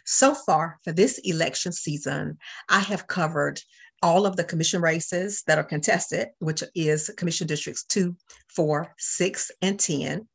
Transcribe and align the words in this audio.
So 0.04 0.34
far 0.34 0.78
for 0.84 0.92
this 0.92 1.18
election 1.18 1.72
season, 1.72 2.38
I 2.68 2.80
have 2.80 3.06
covered 3.06 3.60
all 4.02 4.24
of 4.24 4.36
the 4.36 4.44
commission 4.44 4.80
races 4.80 5.42
that 5.46 5.58
are 5.58 5.64
contested, 5.64 6.28
which 6.38 6.62
is 6.74 7.10
commission 7.16 7.46
districts 7.46 7.84
two, 7.84 8.16
four, 8.48 8.94
six, 8.98 9.50
and 9.60 9.78
10. 9.78 10.26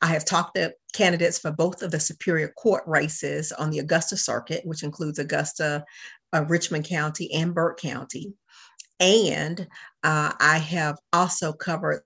I 0.00 0.06
have 0.06 0.24
talked 0.24 0.56
to 0.56 0.74
candidates 0.94 1.38
for 1.38 1.52
both 1.52 1.82
of 1.82 1.90
the 1.90 2.00
Superior 2.00 2.48
Court 2.48 2.82
races 2.86 3.52
on 3.52 3.70
the 3.70 3.78
Augusta 3.78 4.16
Circuit, 4.16 4.62
which 4.64 4.82
includes 4.82 5.18
Augusta, 5.18 5.84
uh, 6.32 6.44
Richmond 6.46 6.86
County, 6.86 7.32
and 7.34 7.54
Burke 7.54 7.80
County. 7.80 8.32
And 8.98 9.60
uh, 10.02 10.32
I 10.38 10.58
have 10.58 10.98
also 11.12 11.52
covered 11.52 12.02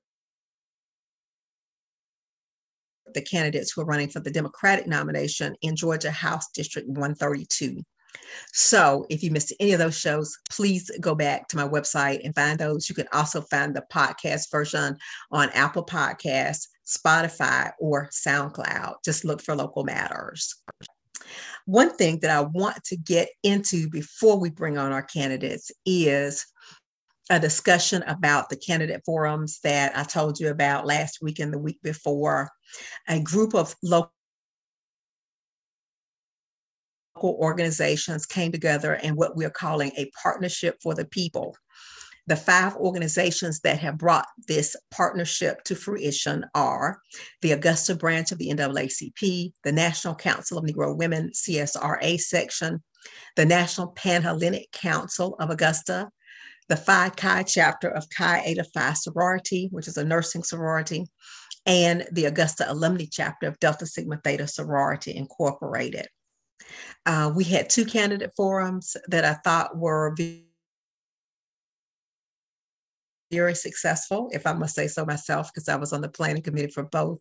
the 3.12 3.22
candidates 3.22 3.72
who 3.72 3.82
are 3.82 3.86
running 3.86 4.08
for 4.08 4.20
the 4.20 4.30
Democratic 4.30 4.86
nomination 4.86 5.54
in 5.62 5.76
Georgia 5.76 6.10
House 6.10 6.50
District 6.52 6.88
132. 6.88 7.82
So 8.52 9.06
if 9.10 9.22
you 9.22 9.30
missed 9.30 9.52
any 9.60 9.72
of 9.72 9.78
those 9.78 9.98
shows, 9.98 10.36
please 10.50 10.90
go 11.00 11.14
back 11.14 11.48
to 11.48 11.56
my 11.56 11.66
website 11.66 12.24
and 12.24 12.34
find 12.34 12.58
those. 12.58 12.88
You 12.88 12.94
can 12.94 13.08
also 13.12 13.40
find 13.42 13.74
the 13.74 13.84
podcast 13.92 14.50
version 14.50 14.96
on 15.30 15.50
Apple 15.50 15.84
Podcasts, 15.84 16.68
Spotify, 16.86 17.72
or 17.78 18.08
SoundCloud. 18.12 18.94
Just 19.04 19.24
look 19.24 19.42
for 19.42 19.56
Local 19.56 19.84
Matters. 19.84 20.54
One 21.66 21.96
thing 21.96 22.20
that 22.20 22.30
I 22.30 22.42
want 22.42 22.84
to 22.84 22.96
get 22.96 23.30
into 23.42 23.88
before 23.88 24.38
we 24.38 24.50
bring 24.50 24.76
on 24.76 24.92
our 24.92 25.02
candidates 25.02 25.70
is 25.86 26.46
a 27.30 27.40
discussion 27.40 28.02
about 28.06 28.48
the 28.48 28.56
candidate 28.56 29.02
forums 29.04 29.60
that 29.64 29.96
I 29.96 30.04
told 30.04 30.38
you 30.38 30.50
about 30.50 30.86
last 30.86 31.18
week 31.22 31.38
and 31.38 31.52
the 31.52 31.58
week 31.58 31.80
before. 31.82 32.50
A 33.08 33.20
group 33.20 33.54
of 33.54 33.74
local 33.82 34.10
organizations 37.22 38.26
came 38.26 38.52
together 38.52 38.94
in 38.94 39.16
what 39.16 39.36
we're 39.36 39.50
calling 39.50 39.92
a 39.96 40.10
partnership 40.22 40.76
for 40.82 40.94
the 40.94 41.06
people. 41.06 41.56
The 42.26 42.36
five 42.36 42.74
organizations 42.76 43.60
that 43.60 43.78
have 43.80 43.98
brought 43.98 44.26
this 44.48 44.76
partnership 44.90 45.62
to 45.64 45.74
fruition 45.74 46.46
are 46.54 46.98
the 47.42 47.52
Augusta 47.52 47.94
branch 47.94 48.32
of 48.32 48.38
the 48.38 48.48
NAACP, 48.48 49.52
the 49.62 49.72
National 49.72 50.14
Council 50.14 50.58
of 50.58 50.64
Negro 50.64 50.96
Women 50.96 51.32
CSRA 51.34 52.18
section, 52.18 52.82
the 53.36 53.44
National 53.44 53.88
Panhellenic 53.88 54.72
Council 54.72 55.36
of 55.38 55.50
Augusta, 55.50 56.08
the 56.68 56.76
Phi 56.76 57.10
Chi 57.10 57.42
chapter 57.42 57.88
of 57.88 58.08
Chi 58.10 58.40
Eta 58.46 58.64
Phi 58.64 58.92
sorority, 58.94 59.68
which 59.70 59.88
is 59.88 59.96
a 59.96 60.04
nursing 60.04 60.42
sorority, 60.42 61.06
and 61.66 62.06
the 62.12 62.26
Augusta 62.26 62.70
alumni 62.70 63.06
chapter 63.10 63.48
of 63.48 63.58
Delta 63.58 63.86
Sigma 63.86 64.20
Theta 64.22 64.46
Sorority 64.46 65.14
Incorporated. 65.14 66.08
Uh, 67.06 67.32
we 67.34 67.44
had 67.44 67.68
two 67.68 67.84
candidate 67.84 68.32
forums 68.36 68.96
that 69.08 69.24
I 69.24 69.34
thought 69.44 69.76
were 69.76 70.14
very 73.30 73.54
successful, 73.54 74.30
if 74.32 74.46
I 74.46 74.52
must 74.52 74.74
say 74.74 74.86
so 74.86 75.04
myself, 75.04 75.50
because 75.52 75.68
I 75.68 75.76
was 75.76 75.92
on 75.92 76.00
the 76.00 76.08
planning 76.08 76.42
committee 76.42 76.70
for 76.70 76.84
both. 76.84 77.18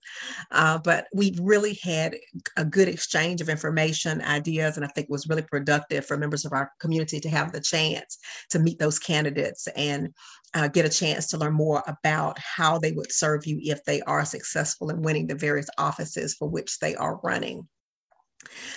Uh, 0.51 0.79
but 0.83 1.07
we 1.13 1.37
really 1.41 1.79
had 1.81 2.15
a 2.57 2.65
good 2.65 2.87
exchange 2.87 3.41
of 3.41 3.49
information, 3.49 4.21
ideas, 4.21 4.77
and 4.77 4.85
I 4.85 4.89
think 4.89 5.09
was 5.09 5.27
really 5.27 5.43
productive 5.43 6.05
for 6.05 6.17
members 6.17 6.45
of 6.45 6.53
our 6.53 6.71
community 6.79 7.19
to 7.19 7.29
have 7.29 7.51
the 7.51 7.61
chance 7.61 8.17
to 8.51 8.59
meet 8.59 8.79
those 8.79 8.99
candidates 8.99 9.67
and 9.75 10.13
uh, 10.53 10.67
get 10.67 10.85
a 10.85 10.89
chance 10.89 11.27
to 11.27 11.37
learn 11.37 11.53
more 11.53 11.83
about 11.87 12.37
how 12.39 12.77
they 12.77 12.91
would 12.91 13.11
serve 13.11 13.45
you 13.45 13.59
if 13.61 13.83
they 13.85 14.01
are 14.01 14.25
successful 14.25 14.89
in 14.89 15.01
winning 15.01 15.27
the 15.27 15.35
various 15.35 15.67
offices 15.77 16.35
for 16.35 16.47
which 16.47 16.79
they 16.79 16.95
are 16.95 17.19
running. 17.23 17.67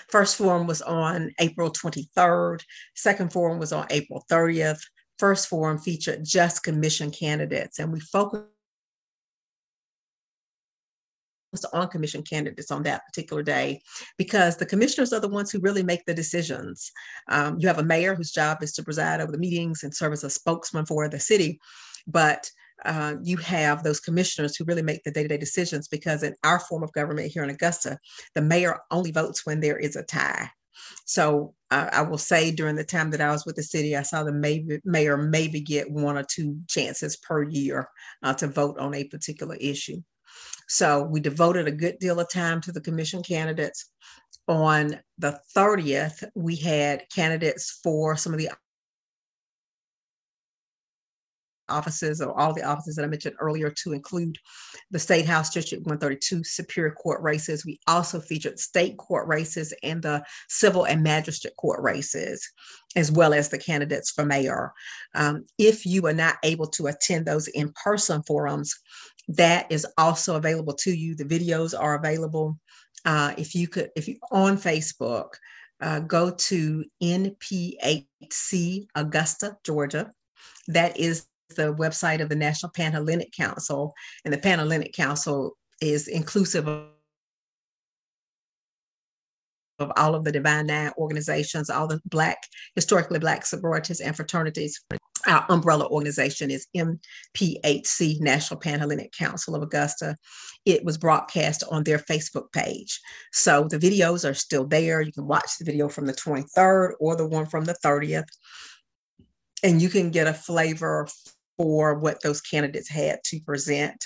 First 0.09 0.36
forum 0.36 0.66
was 0.66 0.81
on 0.81 1.32
April 1.41 1.70
23rd. 1.70 2.62
Second 2.94 3.32
forum 3.32 3.59
was 3.59 3.72
on 3.72 3.86
April 3.91 4.25
30th 4.31 4.81
first 5.19 5.49
forum 5.49 5.78
featured 5.78 6.25
just 6.25 6.62
commission 6.62 7.10
candidates, 7.10 7.78
and 7.78 7.93
we 7.93 8.00
focused 8.00 8.49
on 11.72 11.88
commission 11.88 12.22
candidates 12.22 12.71
on 12.71 12.82
that 12.82 13.06
particular 13.06 13.43
day 13.43 13.81
because 14.19 14.56
the 14.56 14.66
commissioners 14.66 15.12
are 15.12 15.21
the 15.21 15.28
ones 15.28 15.50
who 15.50 15.59
really 15.60 15.82
make 15.82 16.04
the 16.04 16.12
decisions. 16.12 16.93
Um, 17.28 17.56
you 17.59 17.66
have 17.69 17.78
a 17.78 17.84
mayor 17.84 18.15
whose 18.15 18.31
job 18.31 18.62
is 18.62 18.72
to 18.75 18.82
preside 18.82 19.21
over 19.21 19.32
the 19.32 19.38
meetings 19.38 19.82
and 19.82 19.94
serve 19.94 20.12
as 20.12 20.25
a 20.25 20.31
spokesman 20.31 20.84
for 20.84 21.09
the 21.09 21.21
city, 21.21 21.59
but 22.06 22.50
uh, 22.84 23.15
you 23.22 23.38
have 23.38 23.83
those 23.83 24.00
commissioners 24.00 24.54
who 24.54 24.65
really 24.65 24.83
make 24.83 25.03
the 25.03 25.10
day-to-day 25.10 25.38
decisions 25.38 25.88
because 25.88 26.22
in 26.22 26.34
our 26.44 26.60
form 26.60 26.83
of 26.83 26.93
government 26.93 27.33
here 27.33 27.43
in 27.43 27.48
Augusta, 27.48 27.98
the 28.34 28.43
mayor 28.43 28.78
only 28.91 29.10
votes 29.10 29.47
when 29.47 29.60
there 29.60 29.78
is 29.78 29.97
a 29.97 30.03
tie. 30.03 30.50
So 31.04 31.54
uh, 31.70 31.88
I 31.92 32.03
will 32.03 32.19
say 32.19 32.50
during 32.50 32.76
the 32.76 32.84
time 32.84 33.10
that 33.10 33.20
I 33.20 33.31
was 33.31 33.44
with 33.44 33.56
the 33.56 33.62
city, 33.62 33.97
I 33.97 34.03
saw 34.03 34.22
the 34.22 34.32
maybe, 34.32 34.81
mayor 34.84 35.16
maybe 35.16 35.60
get 35.60 35.91
one 35.91 36.16
or 36.16 36.25
two 36.25 36.59
chances 36.69 37.16
per 37.16 37.42
year 37.42 37.88
uh, 38.22 38.34
to 38.34 38.47
vote 38.47 38.78
on 38.78 38.95
a 38.95 39.04
particular 39.04 39.56
issue. 39.56 40.00
So 40.68 41.03
we 41.03 41.21
devoted 41.21 41.68
a 41.68 41.72
good 41.72 41.98
deal 41.98 42.18
of 42.21 42.28
time 42.30 42.60
to 42.62 42.72
the 42.72 42.80
commission 42.80 43.22
candidates. 43.22 43.91
On 44.48 44.98
the 45.18 45.41
30th, 45.56 46.24
we 46.34 46.56
had 46.56 47.04
candidates 47.12 47.80
for 47.83 48.16
some 48.16 48.33
of 48.33 48.39
the 48.39 48.50
offices 51.68 52.21
or 52.21 52.39
all 52.39 52.53
the 52.53 52.63
offices 52.63 52.97
that 52.97 53.04
I 53.04 53.09
mentioned 53.09 53.36
earlier 53.41 53.71
to 53.83 53.92
include 53.92 54.39
the 54.91 54.98
State 54.98 55.27
House 55.27 55.51
District 55.51 55.84
132 55.84 56.45
Superior 56.45 56.92
Court 56.92 57.22
races. 57.22 57.65
We 57.65 57.80
also 57.86 58.21
featured 58.21 58.59
state 58.59 58.97
court 58.97 59.27
races 59.28 59.74
and 59.83 60.03
the 60.03 60.24
civil 60.48 60.84
and 60.84 61.03
magistrate 61.03 61.57
court 61.57 61.83
races, 61.83 62.48
as 62.95 63.10
well 63.10 63.34
as 63.34 63.48
the 63.48 63.59
candidates 63.59 64.10
for 64.10 64.24
mayor. 64.24 64.72
Um, 65.15 65.45
if 65.59 65.86
you 65.86 66.07
are 66.07 66.13
not 66.15 66.36
able 66.42 66.66
to 66.68 66.86
attend 66.86 67.27
those 67.27 67.48
in 67.48 67.72
person 67.72 68.22
forums, 68.22 68.74
that 69.28 69.71
is 69.71 69.86
also 69.98 70.36
available 70.36 70.74
to 70.74 70.91
you. 70.91 71.15
The 71.15 71.24
videos 71.24 71.78
are 71.78 71.97
available. 71.97 72.59
Uh, 73.04 73.34
if 73.36 73.54
you 73.54 73.69
could, 73.69 73.91
if 73.97 74.09
you 74.09 74.19
on 74.30 74.57
Facebook, 74.57 75.28
uh, 75.80 76.01
go 76.01 76.30
to 76.30 76.84
NPHC 77.03 78.86
Augusta, 78.95 79.57
Georgia. 79.65 80.10
That 80.69 80.98
is 80.98 81.27
the 81.54 81.75
website 81.75 82.21
of 82.21 82.28
the 82.28 82.37
National 82.37 82.72
Panhellenic 82.72 83.33
Council, 83.33 83.95
and 84.25 84.33
the 84.33 84.39
Panhellenic 84.39 84.95
Council 84.95 85.57
is 85.81 86.09
inclusive 86.09 86.66
of 86.69 86.89
of 89.78 89.93
all 89.97 90.15
of 90.15 90.25
the 90.25 90.33
Divine 90.33 90.66
Nine 90.66 90.93
organizations, 90.98 91.71
all 91.71 91.87
the 91.87 92.01
Black, 92.07 92.39
historically 92.75 93.19
Black 93.19 93.45
sororities 93.45 94.01
and 94.01 94.16
fraternities. 94.16 94.81
our 95.27 95.45
umbrella 95.48 95.87
organization 95.89 96.51
is 96.51 96.66
NPHC, 96.77 98.21
National 98.21 98.60
Panhellenic 98.60 99.13
Council 99.13 99.54
of 99.54 99.63
Augusta. 99.63 100.16
It 100.65 100.84
was 100.84 100.98
broadcast 100.98 101.65
on 101.71 101.83
their 101.83 101.98
Facebook 101.98 102.53
page. 102.53 103.01
So 103.33 103.66
the 103.69 103.78
videos 103.78 104.28
are 104.28 104.34
still 104.34 104.66
there. 104.66 105.01
You 105.01 105.13
can 105.13 105.27
watch 105.27 105.59
the 105.59 105.65
video 105.65 105.89
from 105.89 106.07
the 106.07 106.13
23rd 106.13 106.93
or 107.01 107.16
the 107.16 107.27
one 107.27 107.47
from 107.47 107.65
the 107.65 107.77
30th. 107.84 108.28
And 109.63 109.83
you 109.83 109.89
can 109.89 110.10
get 110.10 110.27
a 110.27 110.34
flavor 110.34 111.09
for 111.56 111.98
what 111.98 112.22
those 112.22 112.41
candidates 112.41 112.88
had 112.88 113.20
to 113.24 113.41
present. 113.41 114.04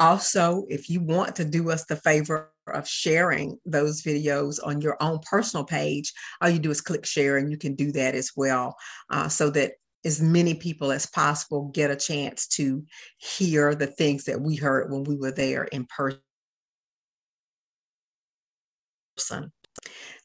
Also, 0.00 0.64
if 0.68 0.88
you 0.88 1.00
want 1.00 1.36
to 1.36 1.44
do 1.44 1.70
us 1.70 1.84
the 1.84 1.96
favor 1.96 2.50
of 2.66 2.88
sharing 2.88 3.58
those 3.66 4.02
videos 4.02 4.58
on 4.64 4.80
your 4.80 4.96
own 5.00 5.20
personal 5.28 5.64
page, 5.64 6.12
all 6.40 6.48
you 6.48 6.58
do 6.58 6.70
is 6.70 6.80
click 6.80 7.04
share, 7.06 7.36
and 7.36 7.50
you 7.50 7.56
can 7.56 7.74
do 7.74 7.92
that 7.92 8.14
as 8.14 8.32
well 8.36 8.76
uh, 9.10 9.28
so 9.28 9.50
that 9.50 9.72
as 10.04 10.20
many 10.20 10.54
people 10.54 10.90
as 10.90 11.06
possible 11.06 11.70
get 11.72 11.90
a 11.90 11.96
chance 11.96 12.48
to 12.48 12.84
hear 13.18 13.74
the 13.74 13.86
things 13.86 14.24
that 14.24 14.40
we 14.40 14.56
heard 14.56 14.90
when 14.90 15.04
we 15.04 15.16
were 15.16 15.30
there 15.30 15.64
in 15.64 15.86
person. 15.86 16.18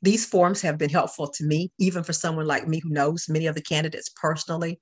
These 0.01 0.25
forums 0.25 0.61
have 0.61 0.77
been 0.77 0.89
helpful 0.89 1.27
to 1.27 1.43
me, 1.43 1.71
even 1.79 2.03
for 2.03 2.13
someone 2.13 2.45
like 2.45 2.67
me 2.67 2.79
who 2.79 2.89
knows 2.89 3.27
many 3.29 3.47
of 3.47 3.55
the 3.55 3.61
candidates 3.61 4.09
personally. 4.09 4.79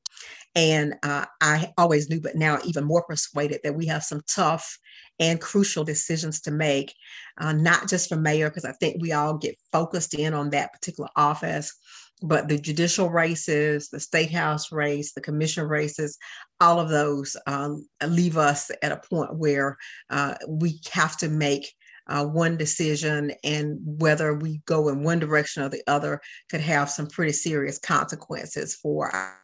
And 0.55 0.95
uh, 1.03 1.25
I 1.41 1.71
always 1.77 2.09
knew, 2.09 2.19
but 2.19 2.35
now 2.35 2.59
even 2.65 2.83
more 2.83 3.03
persuaded 3.03 3.61
that 3.63 3.75
we 3.75 3.85
have 3.87 4.03
some 4.03 4.21
tough 4.27 4.77
and 5.19 5.39
crucial 5.39 5.83
decisions 5.83 6.41
to 6.41 6.51
make, 6.51 6.93
uh, 7.39 7.53
not 7.53 7.87
just 7.87 8.09
for 8.09 8.17
mayor, 8.17 8.49
because 8.49 8.65
I 8.65 8.73
think 8.73 9.01
we 9.01 9.13
all 9.13 9.37
get 9.37 9.57
focused 9.71 10.13
in 10.13 10.33
on 10.33 10.49
that 10.49 10.73
particular 10.73 11.09
office, 11.15 11.73
but 12.21 12.47
the 12.47 12.57
judicial 12.57 13.09
races, 13.09 13.89
the 13.89 13.99
state 13.99 14.31
house 14.31 14.71
race, 14.71 15.13
the 15.13 15.21
commission 15.21 15.67
races, 15.67 16.17
all 16.59 16.79
of 16.79 16.89
those 16.89 17.37
um, 17.47 17.87
leave 18.05 18.37
us 18.37 18.71
at 18.81 18.91
a 18.91 19.01
point 19.09 19.37
where 19.37 19.77
uh, 20.09 20.35
we 20.47 20.79
have 20.91 21.17
to 21.17 21.29
make 21.29 21.73
uh, 22.07 22.25
one 22.25 22.57
decision, 22.57 23.31
and 23.43 23.79
whether 23.83 24.33
we 24.33 24.61
go 24.65 24.89
in 24.89 25.03
one 25.03 25.19
direction 25.19 25.63
or 25.63 25.69
the 25.69 25.83
other 25.87 26.21
could 26.49 26.61
have 26.61 26.89
some 26.89 27.07
pretty 27.07 27.31
serious 27.31 27.79
consequences 27.79 28.75
for 28.75 29.09
our, 29.09 29.41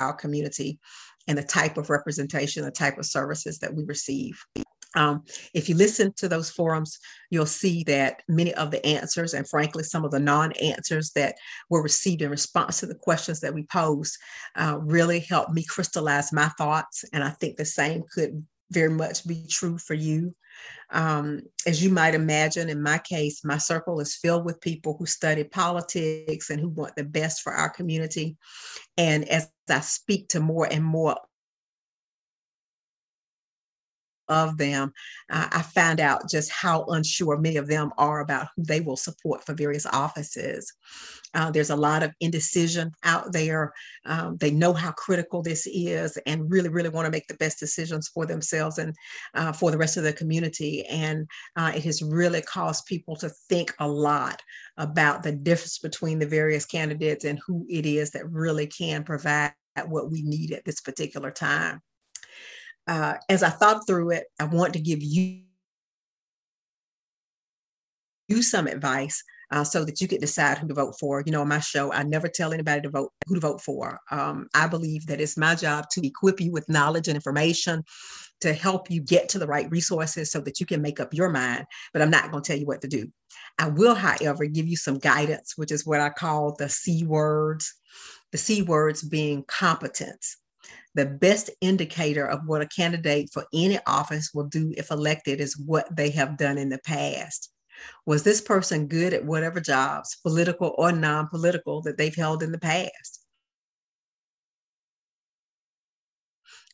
our 0.00 0.12
community 0.14 0.78
and 1.28 1.38
the 1.38 1.42
type 1.42 1.76
of 1.78 1.90
representation, 1.90 2.64
the 2.64 2.70
type 2.70 2.98
of 2.98 3.06
services 3.06 3.58
that 3.58 3.74
we 3.74 3.84
receive. 3.84 4.42
Um, 4.94 5.22
if 5.54 5.68
you 5.68 5.74
listen 5.74 6.12
to 6.16 6.28
those 6.28 6.50
forums, 6.50 6.98
you'll 7.30 7.46
see 7.46 7.82
that 7.84 8.22
many 8.28 8.52
of 8.54 8.70
the 8.70 8.84
answers, 8.84 9.34
and 9.34 9.48
frankly, 9.48 9.84
some 9.84 10.04
of 10.04 10.10
the 10.10 10.20
non 10.20 10.52
answers 10.52 11.12
that 11.12 11.36
were 11.70 11.82
received 11.82 12.22
in 12.22 12.30
response 12.30 12.80
to 12.80 12.86
the 12.86 12.94
questions 12.94 13.40
that 13.40 13.54
we 13.54 13.62
posed, 13.64 14.18
uh, 14.56 14.78
really 14.80 15.20
helped 15.20 15.52
me 15.52 15.64
crystallize 15.64 16.32
my 16.32 16.48
thoughts. 16.58 17.04
And 17.12 17.24
I 17.24 17.30
think 17.30 17.56
the 17.56 17.64
same 17.64 18.02
could 18.12 18.44
very 18.72 18.90
much 18.90 19.26
be 19.26 19.46
true 19.48 19.78
for 19.78 19.94
you. 19.94 20.34
Um, 20.90 21.42
as 21.66 21.82
you 21.82 21.90
might 21.90 22.14
imagine, 22.14 22.68
in 22.68 22.82
my 22.82 22.98
case, 22.98 23.44
my 23.44 23.58
circle 23.58 24.00
is 24.00 24.16
filled 24.16 24.44
with 24.44 24.60
people 24.60 24.96
who 24.98 25.06
study 25.06 25.44
politics 25.44 26.50
and 26.50 26.60
who 26.60 26.68
want 26.68 26.96
the 26.96 27.04
best 27.04 27.42
for 27.42 27.52
our 27.52 27.70
community. 27.70 28.36
And 28.96 29.28
as 29.28 29.50
I 29.68 29.80
speak 29.80 30.28
to 30.30 30.40
more 30.40 30.66
and 30.70 30.84
more 30.84 31.16
of 34.32 34.56
them, 34.56 34.92
uh, 35.30 35.48
I 35.52 35.62
found 35.62 36.00
out 36.00 36.28
just 36.28 36.50
how 36.50 36.84
unsure 36.86 37.38
many 37.38 37.56
of 37.56 37.68
them 37.68 37.92
are 37.98 38.20
about 38.20 38.48
who 38.56 38.64
they 38.64 38.80
will 38.80 38.96
support 38.96 39.44
for 39.44 39.54
various 39.54 39.86
offices. 39.86 40.72
Uh, 41.34 41.50
there's 41.50 41.70
a 41.70 41.76
lot 41.76 42.02
of 42.02 42.12
indecision 42.20 42.92
out 43.04 43.32
there. 43.32 43.72
Um, 44.04 44.36
they 44.38 44.50
know 44.50 44.72
how 44.72 44.92
critical 44.92 45.42
this 45.42 45.66
is 45.66 46.18
and 46.26 46.50
really, 46.50 46.68
really 46.68 46.90
want 46.90 47.06
to 47.06 47.10
make 47.10 47.26
the 47.28 47.34
best 47.34 47.58
decisions 47.58 48.08
for 48.08 48.26
themselves 48.26 48.78
and 48.78 48.94
uh, 49.34 49.52
for 49.52 49.70
the 49.70 49.78
rest 49.78 49.96
of 49.96 50.04
the 50.04 50.12
community. 50.12 50.84
And 50.86 51.26
uh, 51.56 51.72
it 51.74 51.84
has 51.84 52.02
really 52.02 52.42
caused 52.42 52.86
people 52.86 53.16
to 53.16 53.30
think 53.48 53.72
a 53.78 53.88
lot 53.88 54.42
about 54.76 55.22
the 55.22 55.32
difference 55.32 55.78
between 55.78 56.18
the 56.18 56.26
various 56.26 56.66
candidates 56.66 57.24
and 57.24 57.38
who 57.46 57.66
it 57.70 57.86
is 57.86 58.10
that 58.10 58.30
really 58.30 58.66
can 58.66 59.04
provide 59.04 59.54
what 59.86 60.10
we 60.10 60.22
need 60.22 60.52
at 60.52 60.64
this 60.64 60.80
particular 60.80 61.30
time 61.30 61.80
uh, 62.86 63.14
as 63.28 63.42
I 63.42 63.50
thought 63.50 63.86
through 63.86 64.10
it, 64.10 64.24
I 64.40 64.44
want 64.44 64.72
to 64.74 64.80
give 64.80 65.02
you 65.02 65.42
you 68.28 68.42
some 68.42 68.66
advice 68.66 69.22
uh, 69.50 69.62
so 69.62 69.84
that 69.84 70.00
you 70.00 70.08
could 70.08 70.20
decide 70.20 70.58
who 70.58 70.66
to 70.66 70.74
vote 70.74 70.94
for. 70.98 71.22
You 71.24 71.32
know, 71.32 71.42
on 71.42 71.48
my 71.48 71.60
show, 71.60 71.92
I 71.92 72.02
never 72.02 72.28
tell 72.28 72.52
anybody 72.52 72.80
to 72.82 72.88
vote 72.88 73.12
who 73.26 73.34
to 73.34 73.40
vote 73.40 73.60
for. 73.60 73.98
Um, 74.10 74.48
I 74.54 74.66
believe 74.66 75.06
that 75.06 75.20
it's 75.20 75.36
my 75.36 75.54
job 75.54 75.86
to 75.92 76.06
equip 76.06 76.40
you 76.40 76.50
with 76.50 76.68
knowledge 76.68 77.08
and 77.08 77.16
information 77.16 77.84
to 78.40 78.52
help 78.52 78.90
you 78.90 79.00
get 79.00 79.28
to 79.28 79.38
the 79.38 79.46
right 79.46 79.70
resources 79.70 80.30
so 80.30 80.40
that 80.40 80.58
you 80.58 80.66
can 80.66 80.82
make 80.82 80.98
up 80.98 81.14
your 81.14 81.28
mind. 81.28 81.64
But 81.92 82.02
I'm 82.02 82.10
not 82.10 82.30
going 82.30 82.42
to 82.42 82.46
tell 82.46 82.58
you 82.58 82.66
what 82.66 82.80
to 82.80 82.88
do. 82.88 83.08
I 83.58 83.68
will, 83.68 83.94
however, 83.94 84.46
give 84.46 84.66
you 84.66 84.76
some 84.76 84.98
guidance, 84.98 85.52
which 85.56 85.70
is 85.70 85.86
what 85.86 86.00
I 86.00 86.10
call 86.10 86.56
the 86.58 86.68
C 86.68 87.04
words. 87.04 87.72
The 88.32 88.38
C 88.38 88.62
words 88.62 89.02
being 89.02 89.44
competence, 89.46 90.38
the 90.94 91.06
best 91.06 91.50
indicator 91.60 92.26
of 92.26 92.40
what 92.46 92.62
a 92.62 92.66
candidate 92.66 93.30
for 93.32 93.46
any 93.54 93.78
office 93.86 94.30
will 94.34 94.44
do 94.44 94.74
if 94.76 94.90
elected 94.90 95.40
is 95.40 95.58
what 95.58 95.94
they 95.94 96.10
have 96.10 96.36
done 96.36 96.58
in 96.58 96.68
the 96.68 96.78
past. 96.78 97.50
Was 98.06 98.22
this 98.22 98.40
person 98.40 98.86
good 98.86 99.14
at 99.14 99.24
whatever 99.24 99.60
jobs, 99.60 100.16
political 100.22 100.74
or 100.76 100.92
non 100.92 101.28
political, 101.28 101.82
that 101.82 101.96
they've 101.96 102.14
held 102.14 102.42
in 102.42 102.52
the 102.52 102.58
past? 102.58 103.20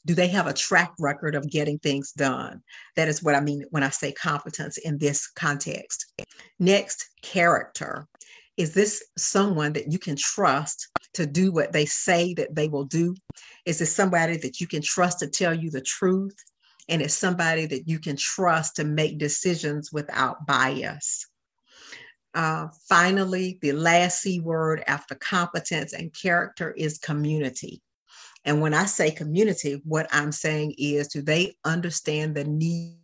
Do 0.04 0.14
they 0.14 0.28
have 0.28 0.46
a 0.46 0.54
track 0.54 0.92
record 0.98 1.34
of 1.34 1.50
getting 1.50 1.78
things 1.78 2.12
done? 2.12 2.62
That 2.96 3.08
is 3.08 3.22
what 3.22 3.34
I 3.34 3.40
mean 3.40 3.64
when 3.70 3.82
I 3.82 3.90
say 3.90 4.12
competence 4.12 4.78
in 4.78 4.98
this 4.98 5.28
context. 5.28 6.12
Next, 6.58 7.08
character. 7.22 8.08
Is 8.56 8.74
this 8.74 9.04
someone 9.16 9.74
that 9.74 9.92
you 9.92 9.98
can 9.98 10.16
trust 10.16 10.88
to 11.14 11.26
do 11.26 11.52
what 11.52 11.72
they 11.72 11.84
say 11.84 12.34
that 12.34 12.54
they 12.54 12.68
will 12.68 12.84
do? 12.84 13.14
Is 13.68 13.82
it 13.82 13.86
somebody 13.86 14.38
that 14.38 14.62
you 14.62 14.66
can 14.66 14.80
trust 14.80 15.18
to 15.18 15.26
tell 15.26 15.52
you 15.52 15.70
the 15.70 15.82
truth? 15.82 16.34
And 16.88 17.02
it's 17.02 17.12
somebody 17.12 17.66
that 17.66 17.86
you 17.86 17.98
can 17.98 18.16
trust 18.16 18.76
to 18.76 18.84
make 18.84 19.18
decisions 19.18 19.92
without 19.92 20.46
bias. 20.46 21.26
Uh, 22.32 22.68
finally, 22.88 23.58
the 23.60 23.72
last 23.72 24.22
C 24.22 24.40
word 24.40 24.82
after 24.86 25.14
competence 25.16 25.92
and 25.92 26.14
character 26.14 26.70
is 26.70 26.96
community. 26.96 27.82
And 28.42 28.62
when 28.62 28.72
I 28.72 28.86
say 28.86 29.10
community, 29.10 29.82
what 29.84 30.08
I'm 30.12 30.32
saying 30.32 30.76
is 30.78 31.08
do 31.08 31.20
they 31.20 31.54
understand 31.62 32.36
the 32.36 32.44
need 32.44 32.96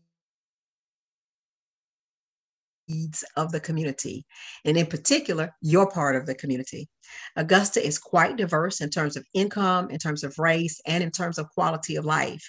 needs 2.94 3.24
of 3.36 3.52
the 3.52 3.60
community, 3.60 4.24
and 4.64 4.76
in 4.76 4.86
particular, 4.86 5.54
your 5.60 5.90
part 5.90 6.16
of 6.16 6.26
the 6.26 6.34
community. 6.34 6.88
Augusta 7.36 7.84
is 7.84 7.98
quite 7.98 8.36
diverse 8.36 8.80
in 8.80 8.90
terms 8.90 9.16
of 9.16 9.26
income, 9.34 9.90
in 9.90 9.98
terms 9.98 10.24
of 10.24 10.38
race, 10.38 10.80
and 10.86 11.02
in 11.02 11.10
terms 11.10 11.38
of 11.38 11.50
quality 11.50 11.96
of 11.96 12.04
life. 12.04 12.44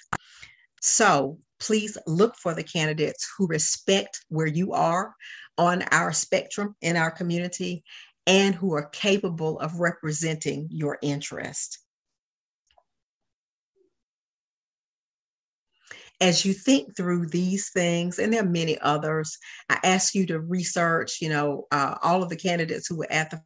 So 0.81 1.39
please 1.59 1.97
look 2.05 2.35
for 2.35 2.53
the 2.53 2.63
candidates 2.63 3.27
who 3.37 3.47
respect 3.47 4.23
where 4.29 4.47
you 4.47 4.73
are 4.73 5.13
on 5.57 5.83
our 5.91 6.11
spectrum 6.11 6.75
in 6.81 6.97
our 6.97 7.11
community 7.11 7.83
and 8.27 8.55
who 8.55 8.73
are 8.73 8.89
capable 8.89 9.59
of 9.59 9.79
representing 9.79 10.67
your 10.69 10.97
interest. 11.01 11.79
As 16.21 16.45
you 16.45 16.53
think 16.53 16.95
through 16.95 17.27
these 17.27 17.69
things, 17.69 18.19
and 18.19 18.31
there 18.31 18.43
are 18.43 18.47
many 18.47 18.79
others, 18.79 19.37
I 19.69 19.79
ask 19.83 20.15
you 20.15 20.25
to 20.27 20.39
research, 20.39 21.21
you 21.21 21.29
know, 21.29 21.67
uh, 21.71 21.95
all 22.01 22.23
of 22.23 22.29
the 22.29 22.35
candidates 22.35 22.87
who 22.87 22.97
were 22.97 23.11
at 23.11 23.31
the 23.31 23.41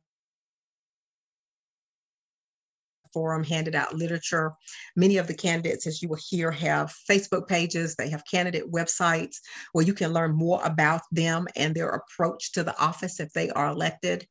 forum 3.13 3.43
handed 3.43 3.75
out 3.75 3.95
literature. 3.95 4.53
Many 4.95 5.17
of 5.17 5.27
the 5.27 5.33
candidates, 5.33 5.87
as 5.87 6.01
you 6.01 6.09
will 6.09 6.19
hear, 6.29 6.51
have 6.51 6.93
Facebook 7.09 7.47
pages, 7.47 7.95
they 7.95 8.09
have 8.09 8.23
candidate 8.29 8.71
websites 8.71 9.37
where 9.73 9.85
you 9.85 9.93
can 9.93 10.13
learn 10.13 10.35
more 10.35 10.61
about 10.63 11.01
them 11.11 11.47
and 11.55 11.75
their 11.75 11.89
approach 11.89 12.51
to 12.53 12.63
the 12.63 12.77
office 12.79 13.19
if 13.19 13.31
they 13.33 13.49
are 13.51 13.67
elected. 13.67 14.27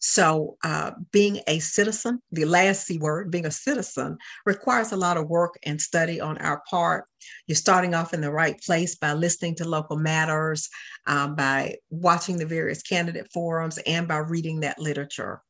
So, 0.00 0.56
uh, 0.64 0.92
being 1.12 1.40
a 1.46 1.58
citizen, 1.60 2.20
the 2.32 2.44
last 2.44 2.86
C 2.86 2.98
word, 2.98 3.30
being 3.30 3.46
a 3.46 3.50
citizen, 3.50 4.18
requires 4.46 4.92
a 4.92 4.96
lot 4.96 5.16
of 5.16 5.28
work 5.28 5.58
and 5.64 5.80
study 5.80 6.20
on 6.20 6.38
our 6.38 6.62
part. 6.68 7.04
You're 7.46 7.56
starting 7.56 7.94
off 7.94 8.14
in 8.14 8.20
the 8.20 8.32
right 8.32 8.60
place 8.60 8.96
by 8.96 9.12
listening 9.12 9.54
to 9.56 9.68
local 9.68 9.96
matters, 9.96 10.68
um, 11.06 11.36
by 11.36 11.76
watching 11.90 12.36
the 12.38 12.46
various 12.46 12.82
candidate 12.82 13.30
forums, 13.32 13.78
and 13.86 14.08
by 14.08 14.18
reading 14.18 14.60
that 14.60 14.78
literature. 14.78 15.42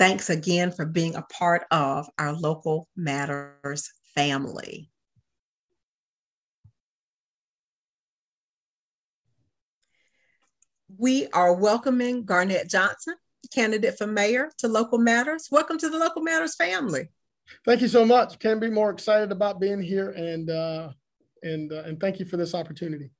Thanks 0.00 0.30
again 0.30 0.72
for 0.72 0.86
being 0.86 1.14
a 1.14 1.20
part 1.20 1.66
of 1.70 2.08
our 2.18 2.32
Local 2.32 2.88
Matters 2.96 3.92
family. 4.14 4.88
We 10.96 11.26
are 11.34 11.52
welcoming 11.52 12.24
Garnett 12.24 12.70
Johnson 12.70 13.12
candidate 13.52 13.98
for 13.98 14.06
mayor 14.06 14.50
to 14.60 14.68
Local 14.68 14.96
Matters. 14.96 15.48
Welcome 15.50 15.76
to 15.76 15.90
the 15.90 15.98
Local 15.98 16.22
Matters 16.22 16.54
family. 16.54 17.10
Thank 17.66 17.82
you 17.82 17.88
so 17.88 18.06
much. 18.06 18.38
Can't 18.38 18.58
be 18.58 18.70
more 18.70 18.88
excited 18.88 19.30
about 19.30 19.60
being 19.60 19.82
here, 19.82 20.12
and 20.12 20.48
uh, 20.48 20.92
and 21.42 21.70
uh, 21.70 21.82
and 21.84 22.00
thank 22.00 22.18
you 22.18 22.24
for 22.24 22.38
this 22.38 22.54
opportunity. 22.54 23.10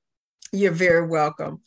You're 0.51 0.73
very 0.73 1.07
welcome. 1.07 1.61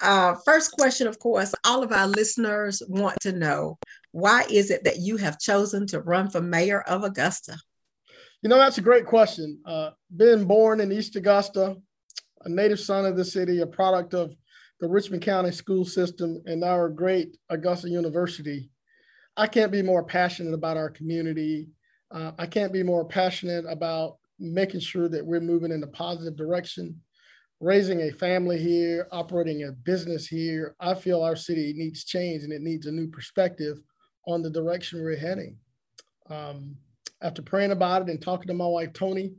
Uh, 0.00 0.34
first 0.44 0.72
question, 0.72 1.06
of 1.06 1.18
course, 1.18 1.54
all 1.64 1.82
of 1.82 1.92
our 1.92 2.06
listeners 2.06 2.82
want 2.88 3.18
to 3.20 3.32
know 3.32 3.78
why 4.16 4.46
is 4.50 4.70
it 4.70 4.82
that 4.84 5.00
you 5.00 5.18
have 5.18 5.38
chosen 5.38 5.86
to 5.86 6.00
run 6.00 6.30
for 6.30 6.40
mayor 6.40 6.80
of 6.80 7.04
Augusta? 7.04 7.54
You 8.40 8.48
know, 8.48 8.56
that's 8.56 8.78
a 8.78 8.80
great 8.80 9.04
question. 9.04 9.60
Uh, 9.66 9.90
being 10.16 10.46
born 10.46 10.80
in 10.80 10.90
East 10.90 11.16
Augusta, 11.16 11.76
a 12.42 12.48
native 12.48 12.80
son 12.80 13.04
of 13.04 13.14
the 13.14 13.26
city, 13.26 13.60
a 13.60 13.66
product 13.66 14.14
of 14.14 14.34
the 14.80 14.88
Richmond 14.88 15.20
County 15.20 15.52
school 15.52 15.84
system, 15.84 16.40
and 16.46 16.64
our 16.64 16.88
great 16.88 17.36
Augusta 17.50 17.90
University, 17.90 18.70
I 19.36 19.48
can't 19.48 19.70
be 19.70 19.82
more 19.82 20.02
passionate 20.02 20.54
about 20.54 20.78
our 20.78 20.88
community. 20.88 21.68
Uh, 22.10 22.32
I 22.38 22.46
can't 22.46 22.72
be 22.72 22.82
more 22.82 23.04
passionate 23.04 23.66
about 23.68 24.16
making 24.38 24.80
sure 24.80 25.10
that 25.10 25.26
we're 25.26 25.40
moving 25.40 25.72
in 25.72 25.82
a 25.82 25.88
positive 25.88 26.36
direction 26.36 27.02
raising 27.60 28.02
a 28.02 28.12
family 28.12 28.58
here, 28.58 29.08
operating 29.12 29.64
a 29.64 29.72
business 29.72 30.26
here, 30.26 30.76
I 30.78 30.92
feel 30.92 31.22
our 31.22 31.36
city 31.36 31.72
needs 31.74 32.04
change 32.04 32.42
and 32.42 32.52
it 32.52 32.60
needs 32.60 32.84
a 32.84 32.92
new 32.92 33.08
perspective 33.08 33.78
on 34.26 34.42
the 34.42 34.50
direction 34.50 35.02
we're 35.02 35.16
heading. 35.16 35.56
Um, 36.28 36.76
after 37.22 37.42
praying 37.42 37.70
about 37.70 38.02
it 38.02 38.08
and 38.08 38.20
talking 38.20 38.48
to 38.48 38.54
my 38.54 38.66
wife, 38.66 38.92
Tony, 38.92 39.32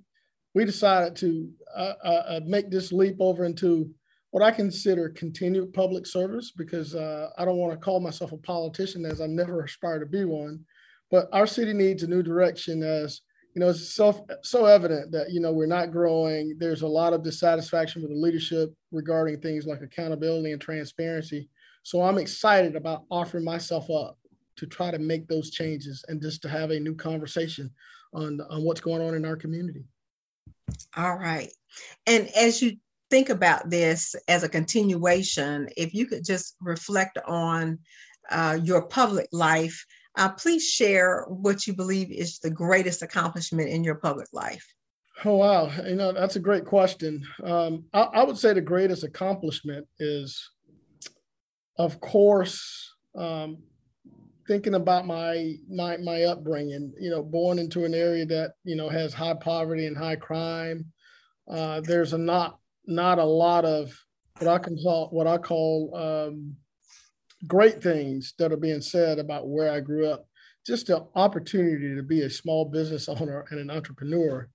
we 0.55 0.65
decided 0.65 1.15
to 1.17 1.49
uh, 1.75 1.93
uh, 2.03 2.23
uh 2.27 2.39
make 2.45 2.71
this 2.71 2.91
leap 2.91 3.17
over 3.19 3.45
into 3.45 3.91
what 4.31 4.43
I 4.43 4.51
consider 4.51 5.09
continued 5.09 5.73
public 5.73 6.05
service 6.05 6.51
because 6.51 6.95
uh, 6.95 7.29
I 7.37 7.45
don't 7.45 7.57
want 7.57 7.73
to 7.73 7.83
call 7.83 7.99
myself 7.99 8.31
a 8.31 8.37
politician 8.37 9.05
as 9.05 9.21
I 9.21 9.27
never 9.27 9.63
aspire 9.63 9.99
to 9.99 10.05
be 10.05 10.25
one. 10.25 10.65
But 11.11 11.27
our 11.31 11.47
city 11.47 11.73
needs 11.73 12.03
a 12.03 12.07
new 12.07 12.23
direction 12.23 12.83
as 12.83 13.21
you 13.57 13.61
know, 13.61 13.69
it's 13.69 13.95
so 13.95 14.23
so 14.43 14.65
evident 14.65 15.11
that 15.13 15.31
you 15.31 15.39
know 15.39 15.51
we're 15.51 15.65
not 15.65 15.91
growing. 15.91 16.55
There's 16.59 16.83
a 16.83 16.87
lot 16.87 17.13
of 17.13 17.23
dissatisfaction 17.23 18.03
with 18.03 18.11
the 18.11 18.17
leadership 18.17 18.71
regarding 18.91 19.39
things 19.39 19.65
like 19.65 19.81
accountability 19.81 20.51
and 20.51 20.61
transparency. 20.61 21.49
So 21.81 22.03
I'm 22.03 22.19
excited 22.19 22.75
about 22.75 23.05
offering 23.09 23.43
myself 23.43 23.89
up 23.89 24.19
to 24.57 24.65
try 24.65 24.91
to 24.91 24.99
make 24.99 25.27
those 25.27 25.51
changes 25.51 26.03
and 26.07 26.21
just 26.21 26.41
to 26.41 26.49
have 26.49 26.71
a 26.71 26.79
new 26.79 26.95
conversation 26.95 27.71
on 28.13 28.41
on 28.49 28.63
what's 28.63 28.81
going 28.81 29.01
on 29.01 29.15
in 29.15 29.25
our 29.25 29.35
community. 29.35 29.85
All 30.95 31.17
right, 31.17 31.49
and 32.05 32.27
as 32.29 32.61
you 32.61 32.77
think 33.09 33.29
about 33.29 33.69
this 33.69 34.15
as 34.27 34.43
a 34.43 34.49
continuation, 34.49 35.69
if 35.77 35.93
you 35.93 36.05
could 36.07 36.25
just 36.25 36.55
reflect 36.59 37.17
on 37.25 37.79
uh, 38.29 38.59
your 38.61 38.81
public 38.81 39.27
life 39.31 39.85
uh, 40.17 40.29
please 40.29 40.67
share 40.67 41.25
what 41.27 41.67
you 41.67 41.73
believe 41.73 42.11
is 42.11 42.39
the 42.39 42.49
greatest 42.49 43.03
accomplishment 43.03 43.69
in 43.69 43.83
your 43.83 43.95
public 43.95 44.27
life. 44.33 44.65
Oh 45.23 45.35
wow, 45.35 45.71
you 45.85 45.95
know 45.95 46.11
that's 46.11 46.35
a 46.35 46.41
great 46.41 46.65
question. 46.65 47.25
Um, 47.43 47.85
I, 47.93 48.01
I, 48.01 48.23
would 48.23 48.37
say 48.37 48.53
the 48.53 48.61
greatest 48.61 49.03
accomplishment 49.03 49.87
is, 49.99 50.47
of 51.77 51.99
course, 51.99 52.93
um, 53.15 53.59
thinking 54.47 54.75
about 54.75 55.05
my 55.05 55.55
my 55.69 55.97
my 55.97 56.23
upbringing. 56.23 56.93
You 56.99 57.09
know, 57.09 57.23
born 57.23 57.59
into 57.59 57.85
an 57.85 57.93
area 57.93 58.25
that 58.27 58.53
you 58.63 58.75
know 58.75 58.89
has 58.89 59.13
high 59.13 59.35
poverty 59.35 59.85
and 59.85 59.97
high 59.97 60.15
crime. 60.15 60.85
Uh, 61.49 61.81
there's 61.81 62.13
a 62.13 62.17
not 62.17 62.59
not 62.85 63.19
a 63.19 63.23
lot 63.23 63.65
of 63.65 63.91
what 64.39 64.47
I 64.47 64.57
call 64.59 65.09
what 65.11 65.27
I 65.27 65.37
call 65.37 65.95
um, 65.95 66.55
great 67.45 67.81
things 67.83 68.33
that 68.39 68.51
are 68.51 68.57
being 68.57 68.81
said 68.81 69.19
about 69.19 69.47
where 69.47 69.71
I 69.71 69.79
grew 69.79 70.07
up. 70.07 70.27
Just 70.65 70.87
the 70.87 71.05
opportunity 71.15 71.95
to 71.95 72.03
be 72.03 72.21
a 72.21 72.29
small 72.29 72.65
business 72.65 73.07
owner 73.09 73.45
and 73.51 73.59
an 73.59 73.69
entrepreneur, 73.69 74.49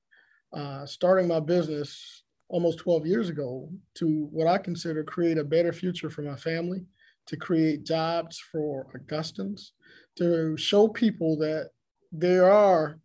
uh, 0.52 0.86
starting 0.86 1.28
my 1.28 1.40
business 1.40 2.22
almost 2.48 2.80
12 2.80 3.06
years 3.06 3.28
ago 3.30 3.70
to 3.94 4.28
what 4.30 4.46
I 4.46 4.58
consider 4.58 5.02
create 5.02 5.38
a 5.38 5.44
better 5.44 5.72
future 5.72 6.10
for 6.10 6.20
my 6.20 6.36
family, 6.36 6.84
to 7.32 7.36
create 7.36 7.82
jobs 7.84 8.40
for 8.52 8.86
Augustans, 8.94 9.72
to 10.18 10.56
show 10.56 10.86
people 10.86 11.36
that 11.38 11.70
there 12.12 12.48
are 12.48 13.00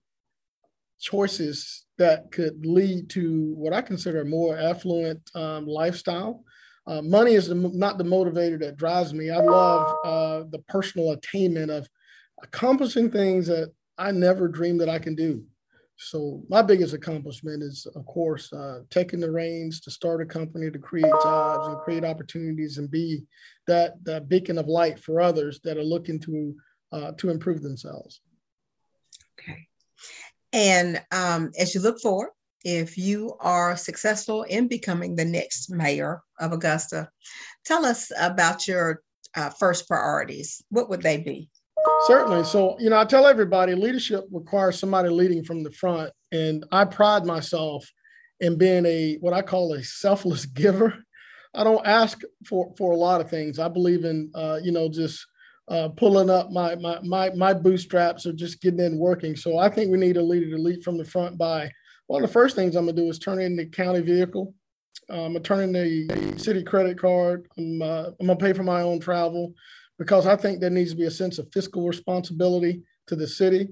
choices 1.00 1.86
that 1.98 2.32
could 2.32 2.64
lead 2.66 3.10
to 3.10 3.54
what 3.56 3.74
I 3.74 3.82
consider 3.82 4.22
a 4.22 4.26
more 4.26 4.58
affluent 4.58 5.22
um, 5.34 5.66
lifestyle 5.66 6.44
uh, 6.88 7.02
money 7.02 7.34
is 7.34 7.50
the, 7.50 7.56
not 7.56 7.98
the 7.98 8.04
motivator 8.04 8.58
that 8.60 8.78
drives 8.78 9.14
me. 9.14 9.30
I 9.30 9.40
love 9.40 9.98
uh, 10.06 10.44
the 10.50 10.64
personal 10.70 11.12
attainment 11.12 11.70
of 11.70 11.88
accomplishing 12.42 13.12
things 13.12 13.48
that 13.48 13.74
I 13.98 14.12
never 14.12 14.48
dreamed 14.48 14.80
that 14.80 14.90
I 14.90 15.00
can 15.00 15.14
do. 15.14 15.44
So 15.98 16.44
my 16.48 16.62
biggest 16.62 16.94
accomplishment 16.94 17.64
is, 17.64 17.88
of 17.96 18.06
course, 18.06 18.54
uh, 18.54 18.82
taking 18.90 19.20
the 19.20 19.32
reins 19.32 19.80
to 19.82 19.92
start 19.92 20.22
a 20.22 20.26
company 20.26 20.70
to 20.70 20.80
create 20.80 21.12
jobs 21.24 21.68
and 21.68 21.78
create 21.80 22.04
opportunities 22.04 22.78
and 22.78 22.90
be 22.90 23.24
that 23.66 24.04
that 24.04 24.30
beacon 24.30 24.58
of 24.58 24.68
light 24.68 25.00
for 25.00 25.20
others 25.20 25.60
that 25.64 25.78
are 25.78 25.84
looking 25.84 26.20
to 26.20 26.56
uh, 26.92 27.12
to 27.14 27.30
improve 27.30 27.64
themselves. 27.64 28.22
Okay, 29.40 29.68
and 30.54 31.04
um, 31.12 31.52
as 31.60 31.74
you 31.74 31.82
look 31.82 32.00
forward 32.00 32.30
if 32.64 32.98
you 32.98 33.34
are 33.40 33.78
successful 33.78 34.44
in 34.44 34.68
becoming 34.68 35.16
the 35.16 35.26
next 35.26 35.70
mayor 35.70 36.22
of 36.40 36.52
Augusta, 36.52 37.10
tell 37.66 37.86
us 37.86 38.12
about 38.20 38.68
your 38.68 39.02
uh, 39.36 39.50
first 39.52 39.88
priorities. 39.88 40.62
What 40.70 40.90
would 40.90 41.02
they 41.02 41.18
be? 41.18 41.50
Certainly. 42.06 42.44
So, 42.46 42.78
you 42.80 42.90
know, 42.90 43.00
I 43.00 43.06
tell 43.06 43.26
everybody 43.26 43.74
leadership 43.74 44.26
requires 44.32 44.80
somebody 44.80 45.10
leading 45.10 45.44
from 45.44 45.64
the 45.64 45.72
front. 45.72 46.12
And 46.32 46.66
I 46.72 46.86
pride 46.86 47.26
myself 47.26 47.90
in 48.40 48.58
being 48.58 48.86
a 48.86 49.18
what 49.20 49.34
I 49.34 49.42
call 49.42 49.74
a 49.74 49.84
selfless 49.84 50.46
giver. 50.54 50.94
I 51.56 51.64
don't 51.64 51.86
ask 51.88 52.22
for 52.46 52.72
for 52.78 52.92
a 52.92 52.98
lot 52.98 53.22
of 53.22 53.30
things. 53.30 53.60
I 53.60 53.68
believe 53.68 54.06
in 54.06 54.32
uh, 54.36 54.60
you 54.62 54.72
know 54.72 54.90
just 54.90 55.26
uh, 55.70 55.90
pulling 55.90 56.30
up 56.30 56.52
my, 56.52 56.76
my 56.76 57.00
my 57.02 57.30
my 57.32 57.54
bootstraps 57.54 58.26
or 58.26 58.34
just 58.34 58.62
getting 58.62 58.80
in 58.80 58.98
working. 58.98 59.36
So 59.36 59.58
I 59.58 59.70
think 59.70 59.92
we 59.92 59.98
need 59.98 60.18
a 60.18 60.22
leader 60.22 60.50
to 60.52 60.62
lead 60.62 60.84
from 60.84 60.98
the 60.98 61.06
front 61.06 61.38
by 61.38 61.72
one 62.08 62.24
of 62.24 62.30
the 62.30 62.34
first 62.34 62.56
things 62.56 62.76
I'm 62.76 62.86
gonna 62.86 62.96
do 62.96 63.10
is 63.10 63.20
turn 63.20 63.40
in 63.40 63.56
the 63.56 63.66
county 63.66 64.02
vehicle. 64.02 64.54
Um, 65.10 65.20
I'm 65.20 65.34
gonna 65.34 65.40
turn 65.40 65.64
in 65.64 65.74
the 65.74 66.38
city 66.38 66.64
credit 66.64 67.00
card. 67.00 67.48
I'm, 67.58 67.82
uh, 67.82 68.12
I'm 68.20 68.28
gonna 68.28 68.36
pay 68.36 68.54
for 68.54 68.64
my 68.64 68.82
own 68.82 69.00
travel 69.00 69.54
because 69.98 70.28
I 70.28 70.36
think 70.36 70.60
there 70.60 70.70
needs 70.70 70.92
to 70.92 70.98
be 70.98 71.06
a 71.06 71.12
sense 71.12 71.40
of 71.40 71.52
fiscal 71.52 71.88
responsibility 71.88 72.84
to 73.08 73.16
the 73.16 73.28
city. 73.28 73.68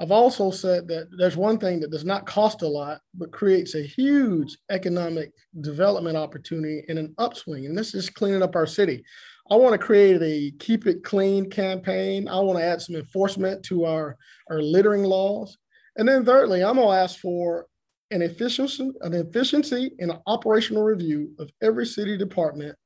I've 0.00 0.10
also 0.10 0.50
said 0.50 0.88
that 0.88 1.08
there's 1.16 1.36
one 1.36 1.58
thing 1.58 1.78
that 1.80 1.90
does 1.90 2.04
not 2.04 2.26
cost 2.26 2.62
a 2.62 2.68
lot, 2.68 3.00
but 3.14 3.30
creates 3.30 3.74
a 3.74 3.82
huge 3.82 4.58
economic 4.70 5.32
development 5.60 6.16
opportunity 6.16 6.84
in 6.88 6.98
an 6.98 7.14
upswing, 7.18 7.66
and 7.66 7.76
this 7.76 7.94
is 7.94 8.10
cleaning 8.10 8.42
up 8.42 8.56
our 8.56 8.66
city. 8.66 9.04
I 9.50 9.56
want 9.56 9.72
to 9.72 9.86
create 9.86 10.22
a 10.22 10.52
keep 10.58 10.86
it 10.86 11.04
clean 11.04 11.50
campaign. 11.50 12.28
I 12.28 12.40
want 12.40 12.58
to 12.58 12.64
add 12.64 12.80
some 12.80 12.96
enforcement 12.96 13.62
to 13.64 13.84
our, 13.84 14.16
our 14.50 14.62
littering 14.62 15.04
laws. 15.04 15.58
And 15.96 16.08
then 16.08 16.24
thirdly, 16.24 16.64
I'm 16.64 16.76
gonna 16.76 16.96
ask 16.96 17.18
for 17.18 17.66
an 18.10 18.22
efficiency, 18.22 18.90
an 19.02 19.14
efficiency 19.14 19.92
and 19.98 20.10
an 20.10 20.18
operational 20.26 20.82
review 20.82 21.32
of 21.38 21.50
every 21.62 21.86
city 21.86 22.16
department 22.16 22.76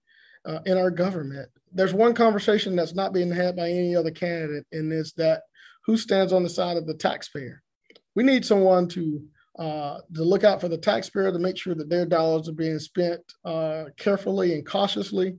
uh, 0.44 0.60
in 0.66 0.78
our 0.78 0.90
government. 0.90 1.48
There's 1.76 1.92
one 1.92 2.14
conversation 2.14 2.74
that's 2.74 2.94
not 2.94 3.12
being 3.12 3.30
had 3.30 3.54
by 3.54 3.68
any 3.68 3.94
other 3.94 4.10
candidate, 4.10 4.66
and 4.72 4.90
it's 4.92 5.12
that 5.12 5.42
who 5.84 5.96
stands 5.96 6.32
on 6.32 6.42
the 6.42 6.48
side 6.48 6.78
of 6.78 6.86
the 6.86 6.94
taxpayer. 6.94 7.62
We 8.14 8.24
need 8.24 8.46
someone 8.46 8.88
to 8.88 9.22
uh, 9.58 9.98
to 10.14 10.22
look 10.22 10.44
out 10.44 10.60
for 10.60 10.68
the 10.68 10.78
taxpayer 10.78 11.32
to 11.32 11.38
make 11.38 11.56
sure 11.56 11.74
that 11.74 11.88
their 11.88 12.06
dollars 12.06 12.48
are 12.48 12.52
being 12.52 12.78
spent 12.78 13.20
uh, 13.44 13.84
carefully 13.96 14.54
and 14.54 14.66
cautiously. 14.66 15.36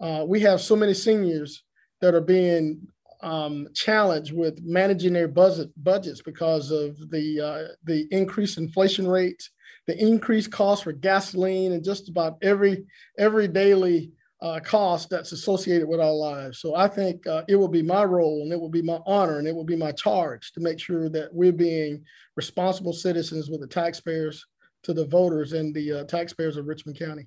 Uh, 0.00 0.24
we 0.26 0.40
have 0.40 0.60
so 0.60 0.76
many 0.76 0.94
seniors 0.94 1.64
that 2.00 2.14
are 2.14 2.20
being 2.20 2.80
um, 3.22 3.66
challenge 3.74 4.32
with 4.32 4.60
managing 4.62 5.12
their 5.12 5.28
budget 5.28 5.70
budgets 5.82 6.22
because 6.22 6.70
of 6.70 6.98
the 7.10 7.40
uh, 7.40 7.74
the 7.84 8.06
increased 8.10 8.58
inflation 8.58 9.08
rates, 9.08 9.50
the 9.86 9.98
increased 9.98 10.52
cost 10.52 10.84
for 10.84 10.92
gasoline, 10.92 11.72
and 11.72 11.84
just 11.84 12.10
about 12.10 12.36
every 12.42 12.84
every 13.18 13.48
daily 13.48 14.12
uh, 14.40 14.60
cost 14.60 15.10
that's 15.10 15.32
associated 15.32 15.88
with 15.88 16.00
our 16.00 16.12
lives. 16.12 16.60
So 16.60 16.74
I 16.74 16.88
think 16.88 17.26
uh, 17.26 17.42
it 17.48 17.56
will 17.56 17.68
be 17.68 17.82
my 17.82 18.04
role, 18.04 18.42
and 18.42 18.52
it 18.52 18.60
will 18.60 18.68
be 18.68 18.82
my 18.82 19.00
honor, 19.06 19.38
and 19.38 19.48
it 19.48 19.54
will 19.54 19.64
be 19.64 19.76
my 19.76 19.92
charge 19.92 20.52
to 20.52 20.60
make 20.60 20.78
sure 20.78 21.08
that 21.08 21.32
we're 21.32 21.52
being 21.52 22.04
responsible 22.36 22.92
citizens 22.92 23.50
with 23.50 23.60
the 23.60 23.66
taxpayers 23.66 24.46
to 24.84 24.92
the 24.92 25.06
voters 25.06 25.52
and 25.54 25.74
the 25.74 25.92
uh, 25.92 26.04
taxpayers 26.04 26.56
of 26.56 26.66
Richmond 26.66 26.98
County. 26.98 27.26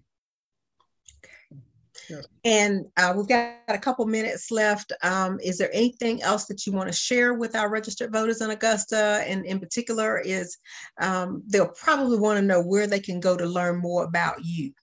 Okay. 2.10 2.22
And 2.46 2.86
uh, 2.98 3.14
we've 3.16 3.28
got 3.28 3.56
a 3.68 3.78
couple 3.78 4.06
minutes 4.06 4.50
left. 4.50 4.92
Um, 5.04 5.40
is 5.44 5.58
there 5.58 5.70
anything 5.74 6.22
else 6.24 6.46
that 6.46 6.66
you 6.66 6.74
want 6.74 6.88
to 6.88 6.94
share 6.94 7.34
with 7.34 7.56
our 7.56 7.70
registered 7.70 8.12
voters 8.12 8.42
in 8.42 8.50
Augusta? 8.50 9.24
And 9.28 9.46
in 9.46 9.60
particular, 9.60 10.20
is 10.20 10.58
um, 11.00 11.44
they'll 11.48 11.68
probably 11.68 12.18
want 12.18 12.40
to 12.40 12.46
know 12.46 12.62
where 12.62 12.88
they 12.88 13.00
can 13.00 13.20
go 13.20 13.38
to 13.38 13.46
learn 13.46 13.78
more 13.78 14.06
about 14.06 14.44
you. 14.44 14.74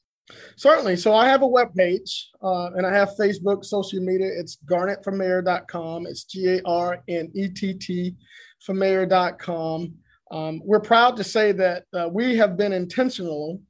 Certainly. 0.56 0.96
So 0.96 1.14
I 1.14 1.26
have 1.28 1.42
a 1.42 1.46
web 1.46 1.74
page 1.74 2.30
uh, 2.42 2.70
and 2.74 2.86
I 2.86 2.92
have 2.92 3.10
Facebook, 3.18 3.64
social 3.64 4.00
media. 4.00 4.28
It's 4.38 4.58
garnettformayor.com. 4.66 6.06
It's 6.06 6.24
G 6.24 6.48
A 6.48 6.62
R 6.64 7.02
N 7.08 7.30
E 7.34 7.48
T 7.48 7.74
T 7.74 8.14
for 8.60 8.74
mayor.com. 8.74 9.94
Um, 10.30 10.60
we're 10.64 10.80
proud 10.80 11.16
to 11.16 11.24
say 11.24 11.52
that 11.52 11.84
uh, 11.94 12.08
we 12.12 12.36
have 12.36 12.56
been 12.56 12.72
intentional 12.72 13.62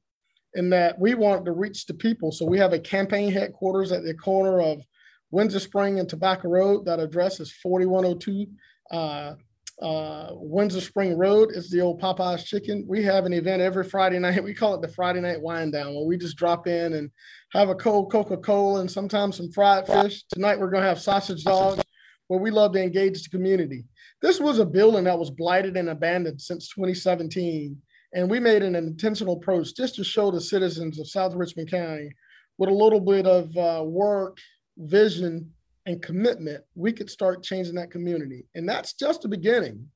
in 0.55 0.71
that 0.71 0.99
we 0.99 1.15
want 1.15 1.45
to 1.45 1.53
reach 1.53 1.87
the 1.87 1.95
people. 1.95 2.33
So 2.33 2.45
we 2.45 2.59
have 2.59 2.73
a 2.73 2.79
campaign 2.79 3.31
headquarters 3.31 3.93
at 3.93 4.03
the 4.03 4.15
corner 4.15 4.61
of 4.61 4.83
Windsor 5.31 5.61
Spring 5.61 6.01
and 6.01 6.09
Tobacco 6.09 6.49
Road. 6.49 6.87
That 6.87 7.01
address 7.01 7.39
is 7.39 7.53
4102 7.53 8.47
uh, 8.91 9.35
uh, 9.81 10.31
Windsor 10.33 10.81
Spring 10.81 11.17
Road. 11.17 11.51
It's 11.55 11.71
the 11.71 11.81
old 11.81 12.01
Popeye's 12.01 12.45
Chicken. 12.45 12.85
We 12.89 13.03
have 13.05 13.27
an 13.27 13.33
event 13.33 13.63
every 13.63 13.85
Friday 13.85 14.19
night. 14.19 14.43
We 14.49 14.55
call 14.55 14.75
it 14.75 14.83
the 14.83 14.93
Friday 14.93 15.21
Night 15.21 15.41
Wind 15.41 15.73
Down, 15.73 15.95
where 15.95 16.05
we 16.05 16.17
just 16.17 16.37
drop 16.37 16.67
in 16.67 16.95
and 16.95 17.11
have 17.53 17.69
a 17.69 17.75
cold 17.75 18.11
Coca 18.11 18.37
Cola 18.37 18.81
and 18.81 18.91
sometimes 18.91 19.37
some 19.37 19.53
fried 19.53 19.87
fish. 19.87 20.25
Tonight 20.31 20.59
we're 20.59 20.71
going 20.71 20.83
to 20.83 20.89
have 20.89 21.01
sausage 21.01 21.45
dogs, 21.45 21.83
where 22.27 22.41
we 22.41 22.51
love 22.51 22.73
to 22.73 22.83
engage 22.83 23.23
the 23.23 23.31
community. 23.31 23.85
This 24.21 24.41
was 24.41 24.59
a 24.59 24.67
building 24.67 25.05
that 25.05 25.19
was 25.19 25.31
blighted 25.31 25.77
and 25.77 25.91
abandoned 25.91 26.41
since 26.41 26.69
2017. 26.69 27.77
And 28.15 28.31
we 28.31 28.41
made 28.41 28.63
an 28.63 28.75
intentional 28.75 29.35
approach 29.35 29.75
just 29.75 29.95
to 29.97 30.05
show 30.05 30.31
the 30.31 30.41
citizens 30.41 30.99
of 30.99 31.09
South 31.09 31.35
Richmond 31.35 31.71
County 31.71 32.11
with 32.57 32.71
a 32.71 32.75
little 32.75 33.01
bit 33.01 33.27
of 33.27 33.57
uh, 33.57 33.85
work, 33.85 34.39
vision, 34.77 35.53
and 35.89 36.03
commitment, 36.03 36.63
we 36.75 36.93
could 36.93 37.09
start 37.09 37.43
changing 37.43 37.75
that 37.75 37.91
community. 37.91 38.45
And 38.55 38.69
that's 38.69 38.93
just 38.93 39.23
the 39.23 39.29
beginning. 39.29 39.89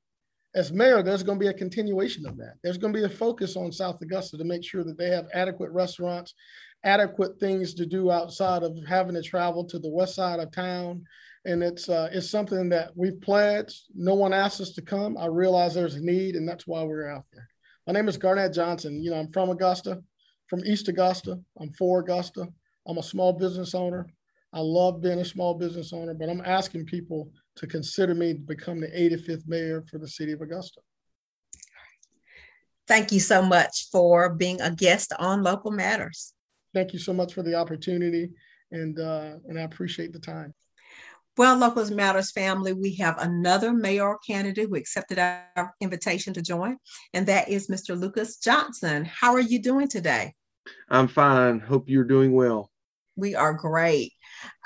As 0.55 0.73
mayor, 0.73 1.03
there's 1.03 1.23
going 1.23 1.39
to 1.39 1.45
be 1.45 1.51
a 1.51 1.55
continuation 1.55 2.27
of 2.27 2.39
that. 2.39 2.55
There's 2.65 2.79
going 2.79 2.95
to 2.95 2.99
be 2.99 3.05
a 3.05 3.11
focus 3.11 3.57
on 3.57 3.71
South 3.73 4.01
Augusta 4.01 4.39
to 4.39 4.45
make 4.45 4.65
sure 4.65 4.85
that 4.85 4.97
they 4.97 5.11
have 5.11 5.29
adequate 5.35 5.71
restaurants, 5.71 6.33
adequate 6.83 7.39
things 7.39 7.75
to 7.75 7.85
do 7.85 8.11
outside 8.11 8.63
of 8.63 8.75
having 8.89 9.15
to 9.15 9.23
travel 9.23 9.65
to 9.67 9.79
the 9.79 9.91
west 9.91 10.15
side 10.15 10.41
of 10.41 10.51
town. 10.51 11.05
And 11.45 11.63
it's 11.63 11.91
uh, 11.91 12.09
it's 12.11 12.31
something 12.31 12.71
that 12.71 12.97
we've 12.97 13.21
pledged. 13.21 13.83
No 13.95 14.15
one 14.15 14.33
asked 14.33 14.63
us 14.63 14.73
to 14.75 14.83
come. 14.83 15.19
I 15.19 15.27
realize 15.27 15.75
there's 15.75 15.97
a 15.97 16.05
need, 16.05 16.37
and 16.37 16.49
that's 16.49 16.67
why 16.67 16.85
we're 16.85 17.11
out 17.11 17.25
there. 17.33 17.49
My 17.87 17.93
name 17.93 18.09
is 18.09 18.17
Garnett 18.17 18.55
Johnson. 18.55 19.03
You 19.03 19.11
know, 19.11 19.19
I'm 19.19 19.33
from 19.33 19.51
Augusta, 19.51 20.03
from 20.49 20.65
East 20.65 20.89
Augusta. 20.89 21.39
I'm 21.61 21.73
for 21.73 22.01
Augusta. 22.01 22.49
I'm 22.87 22.99
a 22.99 23.03
small 23.03 23.35
business 23.35 23.75
owner. 23.75 24.07
I 24.53 24.61
love 24.61 25.01
being 25.01 25.19
a 25.19 25.25
small 25.25 25.55
business 25.55 25.93
owner, 25.93 26.15
but 26.15 26.29
I'm 26.29 26.43
asking 26.45 26.85
people 26.85 27.31
to 27.57 27.67
consider 27.67 28.15
me 28.15 28.35
to 28.35 28.41
become 28.41 28.81
the 28.81 28.89
85th 28.89 29.49
mayor 29.49 29.83
for 29.91 29.99
the 29.99 30.09
city 30.09 30.33
of 30.33 30.43
Augusta. 30.43 30.81
Thank 32.87 33.13
you 33.13 33.21
so 33.21 33.43
much 33.43 33.89
for 33.91 34.35
being 34.35 34.61
a 34.61 34.71
guest 34.71 35.13
on 35.19 35.43
Local 35.43 35.71
Matters. 35.71 36.35
Thank 36.75 36.93
you 36.93 36.99
so 36.99 37.13
much 37.13 37.33
for 37.33 37.43
the 37.43 37.55
opportunity, 37.55 38.31
and 38.71 38.99
uh, 38.99 39.37
and 39.47 39.59
I 39.59 39.63
appreciate 39.63 40.13
the 40.13 40.19
time. 40.19 40.53
Well, 41.39 41.57
Local 41.57 41.89
Matters 41.95 42.33
family, 42.33 42.75
we 42.75 42.95
have 42.97 43.17
another 43.19 43.73
mayoral 43.73 44.19
candidate 44.27 44.69
who 44.69 44.77
accepted 44.77 45.19
our 45.19 45.75
invitation 45.81 46.35
to 46.35 46.43
join, 46.43 46.77
and 47.15 47.27
that 47.29 47.49
is 47.49 47.69
Mr. 47.69 47.99
Lucas 47.99 48.37
Johnson. 48.37 49.07
How 49.07 49.33
are 49.33 49.41
you 49.41 49.63
doing 49.63 49.89
today? 49.89 50.35
I'm 50.91 51.09
fine. 51.09 51.61
Hope 51.61 51.89
you're 51.89 52.05
doing 52.05 52.33
well. 52.33 52.71
We 53.17 53.35
are 53.35 53.55
great. 53.55 54.13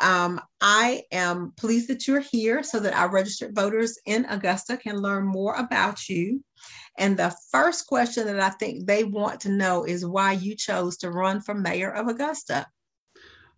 Um, 0.01 0.41
I 0.61 1.03
am 1.13 1.53
pleased 1.57 1.89
that 1.89 2.07
you're 2.07 2.21
here 2.21 2.63
so 2.63 2.81
that 2.81 2.95
our 2.95 3.11
registered 3.11 3.55
voters 3.55 3.99
in 4.07 4.25
Augusta 4.27 4.77
can 4.77 4.97
learn 4.97 5.27
more 5.27 5.55
about 5.55 6.09
you. 6.09 6.43
And 6.99 7.17
the 7.17 7.35
first 7.51 7.87
question 7.87 8.27
that 8.27 8.41
I 8.41 8.51
think 8.51 8.87
they 8.87 9.05
want 9.05 9.41
to 9.41 9.51
know 9.51 9.85
is 9.85 10.07
why 10.07 10.33
you 10.33 10.57
chose 10.57 10.97
to 10.99 11.11
run 11.11 11.41
for 11.41 11.55
mayor 11.55 11.91
of 11.91 12.09
Augusta. 12.09 12.67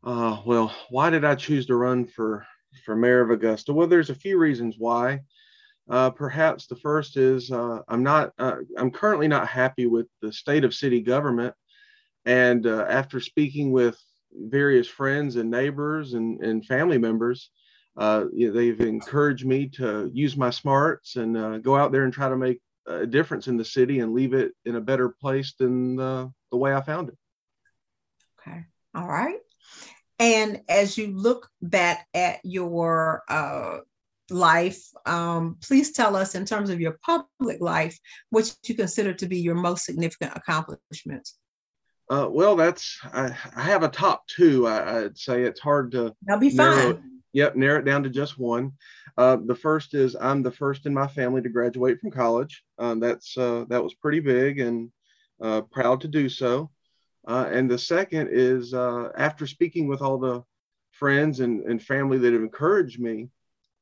Uh, 0.02 0.40
well, 0.44 0.74
why 0.90 1.10
did 1.10 1.24
I 1.24 1.34
choose 1.34 1.66
to 1.66 1.76
run 1.76 2.06
for, 2.06 2.46
for 2.84 2.96
mayor 2.96 3.20
of 3.20 3.30
Augusta? 3.30 3.72
Well, 3.72 3.86
there's 3.86 4.10
a 4.10 4.14
few 4.14 4.38
reasons 4.38 4.76
why. 4.78 5.20
Uh, 5.88 6.10
perhaps 6.10 6.66
the 6.66 6.76
first 6.76 7.16
is 7.16 7.50
uh, 7.50 7.80
I'm 7.88 8.02
not, 8.02 8.32
uh, 8.38 8.56
I'm 8.76 8.90
currently 8.90 9.26
not 9.26 9.48
happy 9.48 9.86
with 9.86 10.06
the 10.20 10.32
state 10.32 10.64
of 10.64 10.74
city 10.74 11.00
government. 11.00 11.54
And 12.26 12.66
uh, 12.66 12.84
after 12.88 13.20
speaking 13.20 13.72
with 13.72 13.98
various 14.32 14.86
friends 14.86 15.36
and 15.36 15.50
neighbors 15.50 16.14
and, 16.14 16.40
and 16.40 16.64
family 16.66 16.98
members, 16.98 17.50
uh, 17.96 18.24
you 18.32 18.48
know, 18.48 18.54
they've 18.54 18.80
encouraged 18.80 19.44
me 19.44 19.68
to 19.68 20.10
use 20.12 20.36
my 20.36 20.50
smarts 20.50 21.16
and 21.16 21.36
uh, 21.36 21.58
go 21.58 21.76
out 21.76 21.92
there 21.92 22.04
and 22.04 22.12
try 22.12 22.28
to 22.28 22.36
make 22.36 22.60
a 22.86 23.06
difference 23.06 23.48
in 23.48 23.56
the 23.56 23.64
city 23.64 24.00
and 24.00 24.14
leave 24.14 24.34
it 24.34 24.52
in 24.64 24.76
a 24.76 24.80
better 24.80 25.08
place 25.08 25.54
than 25.58 25.96
the, 25.96 26.32
the 26.50 26.56
way 26.56 26.74
I 26.74 26.80
found 26.80 27.08
it. 27.08 27.18
Okay. 28.40 28.64
All 28.94 29.08
right. 29.08 29.38
And 30.18 30.62
as 30.68 30.96
you 30.98 31.08
look 31.16 31.48
back 31.60 32.06
at 32.14 32.40
your 32.42 33.22
uh, 33.28 33.78
life, 34.30 34.82
um, 35.06 35.56
please 35.60 35.92
tell 35.92 36.16
us, 36.16 36.34
in 36.34 36.44
terms 36.44 36.70
of 36.70 36.80
your 36.80 36.98
public 37.04 37.60
life, 37.60 37.98
what 38.30 38.56
you 38.66 38.74
consider 38.74 39.12
to 39.14 39.26
be 39.26 39.38
your 39.38 39.54
most 39.54 39.84
significant 39.84 40.32
accomplishments. 40.34 41.38
Uh, 42.10 42.28
well, 42.30 42.56
that's 42.56 42.98
I, 43.12 43.36
I, 43.54 43.62
have 43.62 43.82
a 43.82 43.88
top 43.88 44.26
two. 44.28 44.66
I, 44.66 45.02
would 45.02 45.18
say 45.18 45.42
it's 45.42 45.60
hard 45.60 45.92
to. 45.92 46.14
That'll 46.22 46.40
be 46.40 46.54
narrow, 46.54 46.94
fine. 46.94 47.20
Yep, 47.34 47.56
narrow 47.56 47.80
it 47.80 47.84
down 47.84 48.02
to 48.04 48.08
just 48.08 48.38
one. 48.38 48.72
Uh, 49.18 49.36
the 49.44 49.54
first 49.54 49.94
is 49.94 50.16
I'm 50.18 50.42
the 50.42 50.50
first 50.50 50.86
in 50.86 50.94
my 50.94 51.06
family 51.06 51.42
to 51.42 51.48
graduate 51.50 52.00
from 52.00 52.10
college. 52.10 52.62
Um, 52.78 52.98
that's 53.00 53.36
uh, 53.36 53.66
that 53.68 53.82
was 53.82 53.94
pretty 53.94 54.20
big 54.20 54.58
and 54.58 54.90
uh, 55.42 55.62
proud 55.62 56.00
to 56.02 56.08
do 56.08 56.28
so. 56.28 56.70
Uh, 57.26 57.46
and 57.50 57.70
the 57.70 57.78
second 57.78 58.28
is 58.32 58.72
uh, 58.72 59.10
after 59.16 59.46
speaking 59.46 59.86
with 59.86 60.00
all 60.00 60.18
the 60.18 60.42
friends 60.92 61.40
and, 61.40 61.62
and 61.64 61.82
family 61.82 62.16
that 62.16 62.32
have 62.32 62.42
encouraged 62.42 62.98
me 62.98 63.28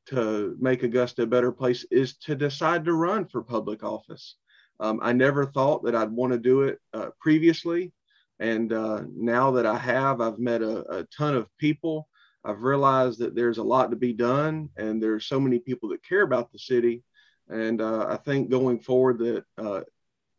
to 0.06 0.56
make 0.58 0.82
Augusta 0.82 1.22
a 1.22 1.26
better 1.26 1.52
place 1.52 1.84
is 1.92 2.16
to 2.16 2.34
decide 2.34 2.84
to 2.84 2.92
run 2.92 3.24
for 3.24 3.42
public 3.42 3.84
office. 3.84 4.36
Um, 4.80 4.98
I 5.00 5.12
never 5.12 5.46
thought 5.46 5.84
that 5.84 5.94
I'd 5.94 6.10
want 6.10 6.32
to 6.32 6.38
do 6.38 6.62
it 6.62 6.80
previously. 7.20 7.92
And 8.38 8.72
uh, 8.72 9.02
now 9.14 9.50
that 9.52 9.66
I 9.66 9.78
have, 9.78 10.20
I've 10.20 10.38
met 10.38 10.62
a, 10.62 10.98
a, 10.98 11.04
ton 11.04 11.34
of 11.34 11.48
people. 11.58 12.08
I've 12.44 12.62
realized 12.62 13.18
that 13.20 13.34
there's 13.34 13.58
a 13.58 13.62
lot 13.62 13.90
to 13.90 13.96
be 13.96 14.12
done, 14.12 14.68
and 14.76 15.02
there's 15.02 15.26
so 15.26 15.40
many 15.40 15.58
people 15.58 15.88
that 15.88 16.04
care 16.04 16.22
about 16.22 16.52
the 16.52 16.58
city. 16.58 17.02
And 17.48 17.80
uh, 17.80 18.06
I 18.08 18.16
think 18.16 18.50
going 18.50 18.80
forward, 18.80 19.18
that 19.18 19.44
uh, 19.58 19.80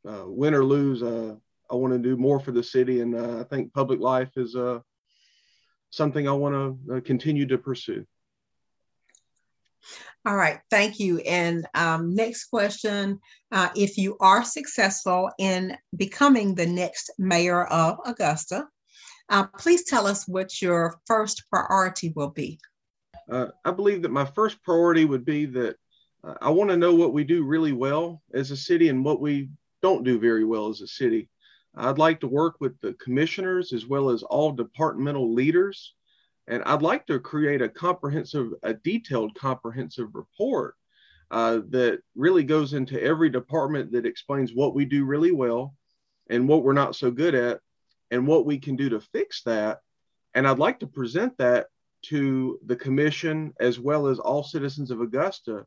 uh 0.08 0.26
win 0.26 0.54
or 0.54 0.64
lose, 0.64 1.02
uh, 1.02 1.36
I 1.70 1.76
want 1.76 1.94
to 1.94 2.00
do 2.00 2.16
more 2.16 2.40
for 2.40 2.52
the 2.52 2.64
city, 2.64 3.02
and 3.02 3.16
uh, 3.16 3.40
I 3.40 3.44
think 3.44 3.74
public 3.74 4.00
life 4.00 4.32
is 4.38 4.56
something 5.90 6.28
I 6.28 6.34
want 6.34 6.80
to 6.88 7.02
continue 7.02 7.48
to 7.48 7.58
pursue. 7.58 8.06
All 10.28 10.36
right, 10.36 10.60
thank 10.70 11.00
you. 11.00 11.20
And 11.20 11.66
um, 11.74 12.14
next 12.14 12.48
question 12.48 13.22
uh, 13.54 13.70
If 13.78 13.98
you 13.98 14.18
are 14.20 14.44
successful 14.44 15.32
in 15.40 15.78
becoming 15.96 16.54
the 16.54 16.66
next 16.66 17.12
mayor 17.18 17.64
of 17.64 18.00
Augusta, 18.06 18.68
uh, 19.30 19.46
please 19.58 19.86
tell 19.86 20.06
us 20.06 20.28
what 20.28 20.62
your 20.62 21.00
first 21.06 21.44
priority 21.50 22.12
will 22.14 22.32
be. 22.32 22.60
Uh, 23.32 23.48
I 23.64 23.72
believe 23.72 24.02
that 24.02 24.12
my 24.12 24.26
first 24.26 24.62
priority 24.64 25.06
would 25.06 25.24
be 25.24 25.46
that 25.46 25.78
uh, 26.26 26.34
I 26.42 26.50
want 26.50 26.72
to 26.72 26.78
know 26.78 26.94
what 26.94 27.14
we 27.14 27.24
do 27.24 27.46
really 27.46 27.72
well 27.72 28.22
as 28.34 28.52
a 28.52 28.58
city 28.58 28.90
and 28.90 29.06
what 29.06 29.22
we 29.22 29.50
don't 29.82 30.04
do 30.04 30.20
very 30.20 30.44
well 30.44 30.68
as 30.68 30.82
a 30.82 30.88
city. 30.88 31.30
I'd 31.74 32.00
like 32.00 32.20
to 32.20 32.28
work 32.28 32.58
with 32.60 32.78
the 32.82 32.96
commissioners 32.96 33.72
as 33.72 33.86
well 33.86 34.10
as 34.10 34.24
all 34.24 34.52
departmental 34.52 35.34
leaders 35.34 35.94
and 36.48 36.64
I'd 36.64 36.82
like 36.82 37.06
to 37.08 37.20
create 37.20 37.62
a 37.62 37.70
comprehensive, 37.70 38.54
a 38.64 38.74
detailed 38.74 39.36
comprehensive 39.36 40.10
report 40.14 40.76
uh, 41.30 41.60
that 41.70 42.00
really 42.16 42.44
goes 42.44 42.74
into 42.74 43.02
every 43.02 43.30
department 43.30 43.92
that 43.92 44.06
explains 44.06 44.54
what 44.54 44.74
we 44.74 44.86
do 44.86 45.04
really 45.04 45.32
well 45.32 45.76
and 46.30 46.48
what 46.48 46.64
we're 46.64 46.74
not 46.74 46.96
so 46.96 47.12
good 47.12 47.36
at 47.36 47.60
and 48.12 48.26
what 48.26 48.46
we 48.46 48.58
can 48.58 48.76
do 48.76 48.90
to 48.90 49.02
fix 49.02 49.44
that. 49.44 49.82
And 50.34 50.48
I'd 50.48 50.60
like 50.60 50.80
to 50.80 50.88
present 50.88 51.38
that 51.38 51.68
to 52.04 52.60
the 52.66 52.76
commission 52.76 53.54
as 53.60 53.80
well 53.80 54.08
as 54.08 54.20
all 54.20 54.44
citizens 54.44 54.92
of 54.92 55.02
Augusta 55.02 55.66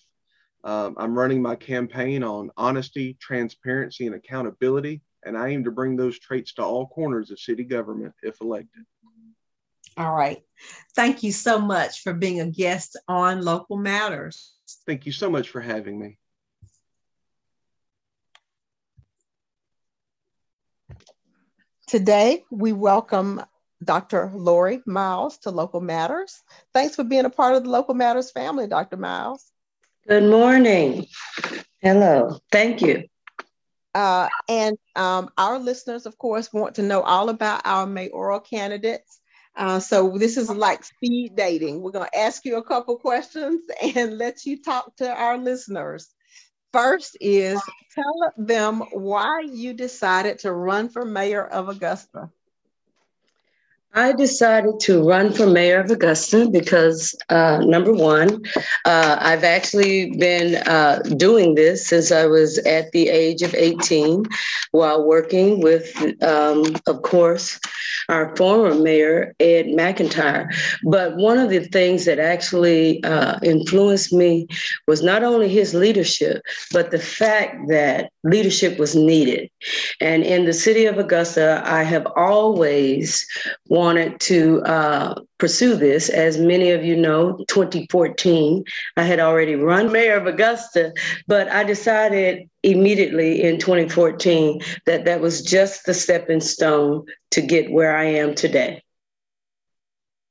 Um, 0.62 0.94
I'm 0.98 1.18
running 1.18 1.40
my 1.40 1.56
campaign 1.56 2.22
on 2.22 2.50
honesty, 2.56 3.16
transparency, 3.20 4.06
and 4.06 4.14
accountability, 4.14 5.00
and 5.24 5.36
I 5.36 5.48
aim 5.48 5.64
to 5.64 5.70
bring 5.70 5.96
those 5.96 6.18
traits 6.18 6.52
to 6.54 6.62
all 6.62 6.86
corners 6.88 7.30
of 7.30 7.38
city 7.38 7.64
government 7.64 8.14
if 8.22 8.40
elected. 8.40 8.84
All 9.96 10.14
right. 10.14 10.42
Thank 10.94 11.22
you 11.22 11.32
so 11.32 11.58
much 11.58 12.02
for 12.02 12.12
being 12.12 12.40
a 12.40 12.46
guest 12.46 12.96
on 13.08 13.42
Local 13.42 13.76
Matters. 13.76 14.54
Thank 14.86 15.06
you 15.06 15.12
so 15.12 15.30
much 15.30 15.48
for 15.48 15.60
having 15.60 15.98
me. 15.98 16.18
Today, 21.86 22.44
we 22.50 22.72
welcome 22.72 23.42
Dr. 23.82 24.30
Lori 24.34 24.80
Myles 24.86 25.38
to 25.38 25.50
Local 25.50 25.80
Matters. 25.80 26.40
Thanks 26.72 26.94
for 26.94 27.02
being 27.02 27.24
a 27.24 27.30
part 27.30 27.56
of 27.56 27.64
the 27.64 27.70
Local 27.70 27.94
Matters 27.94 28.30
family, 28.30 28.68
Dr. 28.68 28.96
Myles. 28.96 29.50
Good 30.08 30.24
morning. 30.24 31.06
Hello. 31.82 32.38
Thank 32.50 32.80
you. 32.80 33.04
Uh, 33.94 34.28
and 34.48 34.78
um, 34.96 35.28
our 35.36 35.58
listeners, 35.58 36.06
of 36.06 36.16
course, 36.16 36.52
want 36.52 36.76
to 36.76 36.82
know 36.82 37.02
all 37.02 37.28
about 37.28 37.62
our 37.64 37.86
mayoral 37.86 38.40
candidates. 38.40 39.20
Uh, 39.56 39.78
so 39.78 40.16
this 40.16 40.36
is 40.36 40.48
like 40.48 40.84
speed 40.84 41.36
dating. 41.36 41.82
We're 41.82 41.90
going 41.90 42.08
to 42.10 42.18
ask 42.18 42.44
you 42.44 42.56
a 42.56 42.64
couple 42.64 42.96
questions 42.96 43.62
and 43.96 44.16
let 44.16 44.46
you 44.46 44.62
talk 44.62 44.96
to 44.96 45.08
our 45.08 45.36
listeners. 45.36 46.08
First 46.72 47.16
is 47.20 47.60
tell 47.94 48.32
them 48.36 48.82
why 48.92 49.40
you 49.40 49.74
decided 49.74 50.40
to 50.40 50.52
run 50.52 50.88
for 50.88 51.04
mayor 51.04 51.44
of 51.44 51.68
Augusta. 51.68 52.30
I 53.94 54.12
decided 54.12 54.78
to 54.80 55.02
run 55.02 55.32
for 55.32 55.46
mayor 55.48 55.80
of 55.80 55.90
Augusta 55.90 56.48
because, 56.48 57.12
uh, 57.28 57.58
number 57.64 57.92
one, 57.92 58.40
uh, 58.84 59.16
I've 59.18 59.42
actually 59.42 60.12
been 60.16 60.56
uh, 60.68 61.02
doing 61.16 61.56
this 61.56 61.88
since 61.88 62.12
I 62.12 62.26
was 62.26 62.58
at 62.58 62.92
the 62.92 63.08
age 63.08 63.42
of 63.42 63.52
18 63.52 64.26
while 64.70 65.04
working 65.04 65.60
with, 65.60 65.92
um, 66.22 66.76
of 66.86 67.02
course, 67.02 67.58
our 68.08 68.34
former 68.36 68.76
mayor, 68.76 69.34
Ed 69.40 69.66
McIntyre. 69.66 70.46
But 70.84 71.16
one 71.16 71.38
of 71.38 71.50
the 71.50 71.64
things 71.66 72.04
that 72.04 72.20
actually 72.20 73.02
uh, 73.02 73.40
influenced 73.42 74.12
me 74.12 74.46
was 74.86 75.02
not 75.02 75.24
only 75.24 75.48
his 75.48 75.74
leadership, 75.74 76.42
but 76.70 76.92
the 76.92 76.98
fact 77.00 77.56
that 77.68 78.12
leadership 78.22 78.78
was 78.78 78.94
needed. 78.94 79.50
And 80.00 80.22
in 80.22 80.44
the 80.44 80.52
city 80.52 80.86
of 80.86 80.98
Augusta, 80.98 81.60
I 81.64 81.82
have 81.82 82.06
always 82.14 83.26
wanted 83.68 83.79
to 84.18 84.62
uh, 84.62 85.14
pursue 85.38 85.74
this. 85.74 86.08
As 86.10 86.38
many 86.38 86.70
of 86.70 86.84
you 86.84 86.96
know, 86.96 87.38
2014, 87.48 88.62
I 88.96 89.02
had 89.02 89.20
already 89.20 89.54
run 89.54 89.90
mayor 89.90 90.16
of 90.16 90.26
Augusta, 90.26 90.92
but 91.26 91.48
I 91.48 91.64
decided 91.64 92.48
immediately 92.62 93.42
in 93.42 93.58
2014 93.58 94.60
that 94.86 95.06
that 95.06 95.20
was 95.20 95.42
just 95.42 95.86
the 95.86 95.94
stepping 95.94 96.40
stone 96.40 97.06
to 97.30 97.40
get 97.40 97.70
where 97.70 97.96
I 97.96 98.04
am 98.04 98.34
today. 98.34 98.82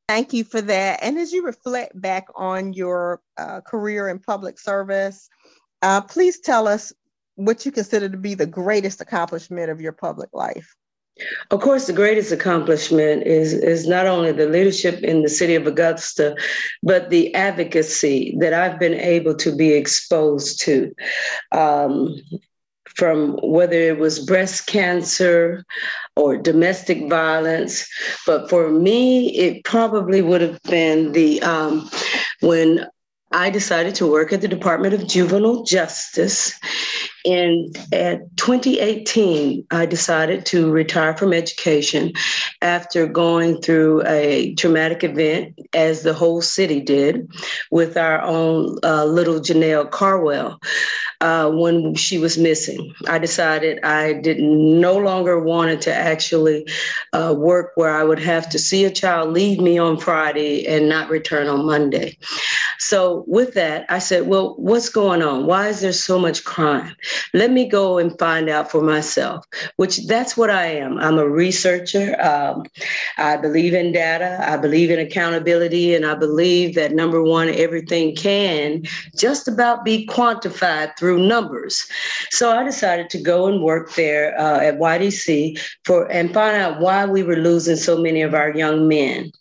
Thank 0.08 0.34
you 0.34 0.44
for 0.44 0.62
that. 0.62 1.00
And 1.02 1.18
as 1.18 1.32
you 1.32 1.44
reflect 1.44 2.00
back 2.00 2.28
on 2.36 2.74
your 2.74 3.22
uh, 3.38 3.62
career 3.62 4.10
in 4.10 4.20
public 4.20 4.60
service, 4.60 5.30
uh, 5.82 6.02
please 6.02 6.40
tell 6.40 6.68
us 6.68 6.94
what 7.36 7.66
you 7.66 7.72
consider 7.72 8.10
to 8.10 8.18
be 8.18 8.34
the 8.36 8.46
greatest 8.46 9.02
accomplishment 9.02 9.72
of 9.72 9.82
your 9.82 9.94
public 9.94 10.30
life. 10.34 10.76
Of 11.52 11.62
course, 11.62 11.88
the 11.88 11.94
greatest 11.94 12.32
accomplishment 12.32 13.24
is, 13.26 13.54
is 13.54 13.88
not 13.88 14.08
only 14.08 14.32
the 14.32 14.48
leadership 14.48 15.02
in 15.04 15.22
the 15.22 15.30
city 15.30 15.56
of 15.56 15.68
Augusta, 15.68 16.36
but 16.84 17.10
the 17.10 17.34
advocacy 17.36 18.36
that 18.40 18.54
I've 18.54 18.80
been 18.80 18.94
able 18.94 19.36
to 19.36 19.56
be 19.56 19.74
exposed 19.74 20.60
to. 20.62 20.94
Um, 21.52 22.16
from 22.96 23.40
whether 23.42 23.80
it 23.80 23.98
was 23.98 24.26
breast 24.26 24.68
cancer 24.68 25.64
or 26.18 26.36
domestic 26.36 27.10
violence. 27.10 27.88
But 28.26 28.50
for 28.50 28.70
me, 28.70 29.30
it 29.38 29.64
probably 29.64 30.22
would 30.22 30.42
have 30.42 30.62
been 30.64 31.14
the 31.14 31.42
um, 31.42 31.90
when 32.42 32.86
I 33.32 33.50
decided 33.50 33.96
to 33.96 34.10
work 34.10 34.34
at 34.34 34.42
the 34.42 34.48
Department 34.48 34.94
of 34.94 35.08
Juvenile 35.08 35.64
Justice. 35.64 36.60
And 37.26 37.78
at 37.92 38.36
2018 38.38 39.66
i 39.72 39.86
decided 39.86 40.46
to 40.46 40.72
retire 40.72 41.16
from 41.18 41.34
education 41.34 42.14
after 42.62 43.06
going 43.06 43.62
through 43.62 44.04
a 44.08 44.56
traumatic 44.56 45.04
event 45.04 45.60
as 45.74 46.04
the 46.04 46.14
whole 46.14 46.42
city 46.42 46.80
did 46.80 47.30
with 47.72 47.98
our 47.98 48.22
own 48.22 48.78
uh, 48.84 49.04
little 49.04 49.40
janelle 49.42 49.92
carwell 49.92 50.62
uh, 51.22 51.50
when 51.50 51.96
she 51.96 52.18
was 52.18 52.38
missing. 52.38 52.94
I 53.08 53.20
decided 53.20 53.80
i 53.84 54.14
did 54.14 54.40
no 54.40 54.98
longer 54.98 55.40
wanted 55.40 55.82
to 55.82 55.94
actually 55.94 56.68
uh, 57.14 57.34
work 57.38 57.72
where 57.76 57.96
i 57.96 58.04
would 58.04 58.20
have 58.20 58.50
to 58.50 58.60
see 58.60 58.86
a 58.86 58.92
child 58.92 59.32
leave 59.32 59.60
me 59.60 59.78
on 59.78 59.98
friday 59.98 60.66
and 60.66 60.88
not 60.88 61.10
return 61.10 61.48
on 61.48 61.66
monday. 61.66 62.18
So 62.78 63.24
with 63.28 63.54
that 63.56 63.86
i 63.90 64.00
said 64.00 64.28
well 64.28 64.56
what's 64.58 64.90
going 64.90 65.22
on? 65.22 65.46
Why 65.46 65.68
is 65.68 65.82
there 65.82 65.94
so 65.94 66.20
much 66.20 66.44
crime? 66.44 66.96
Let 67.34 67.52
me 67.52 67.68
go 67.68 67.98
and 67.98 68.18
find 68.18 68.50
out 68.50 68.72
for 68.72 68.82
myself, 68.82 69.46
which 69.78 70.06
that's 70.08 70.38
what 70.38 70.50
I 70.50 70.66
am. 70.66 70.98
I'm 71.00 71.18
a 71.18 71.28
researcher. 71.28 72.20
Um, 72.22 72.66
I 73.18 73.38
believe 73.38 73.74
in 73.74 73.92
data, 73.92 74.38
I 74.48 74.58
believe 74.58 74.92
in 74.92 75.00
accountability, 75.00 75.96
and 75.96 76.06
I 76.06 76.16
believe 76.16 76.76
that 76.76 76.94
number 76.94 77.22
one, 77.22 77.50
everything 77.50 78.16
can 78.16 78.84
just 79.16 79.48
about 79.48 79.84
be 79.84 80.06
quantified 80.08 80.98
through 80.98 81.09
numbers. 81.18 81.88
So 82.30 82.52
I 82.52 82.64
decided 82.64 83.10
to 83.12 83.22
go 83.22 83.48
and 83.48 83.64
work 83.64 83.96
there 83.96 84.40
uh, 84.40 84.60
at 84.60 84.80
YDC 84.80 85.60
for 85.86 86.12
and 86.12 86.34
find 86.34 86.58
out 86.58 86.80
why 86.80 87.06
we 87.06 87.24
were 87.24 87.36
losing 87.36 87.76
so 87.76 87.98
many 87.98 88.22
of 88.22 88.34
our 88.34 88.52
young 88.52 88.88
men. 88.88 89.32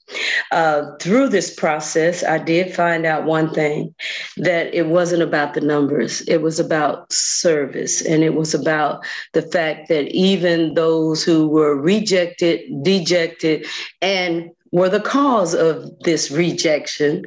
Uh, 0.52 0.96
through 1.00 1.28
this 1.28 1.54
process, 1.54 2.24
I 2.24 2.38
did 2.38 2.74
find 2.74 3.04
out 3.04 3.24
one 3.24 3.52
thing 3.52 3.94
that 4.38 4.72
it 4.74 4.86
wasn't 4.86 5.22
about 5.22 5.54
the 5.54 5.60
numbers, 5.60 6.22
it 6.22 6.40
was 6.40 6.58
about 6.58 7.12
service. 7.12 8.00
And 8.04 8.22
it 8.22 8.34
was 8.34 8.54
about 8.54 9.04
the 9.34 9.42
fact 9.42 9.88
that 9.88 10.08
even 10.08 10.74
those 10.74 11.22
who 11.22 11.48
were 11.48 11.76
rejected, 11.76 12.60
dejected, 12.82 13.66
and 14.00 14.50
were 14.72 14.88
the 14.88 15.00
cause 15.00 15.54
of 15.54 15.90
this 16.00 16.30
rejection, 16.30 17.24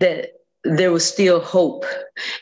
that 0.00 0.39
there 0.64 0.92
was 0.92 1.06
still 1.06 1.40
hope. 1.40 1.84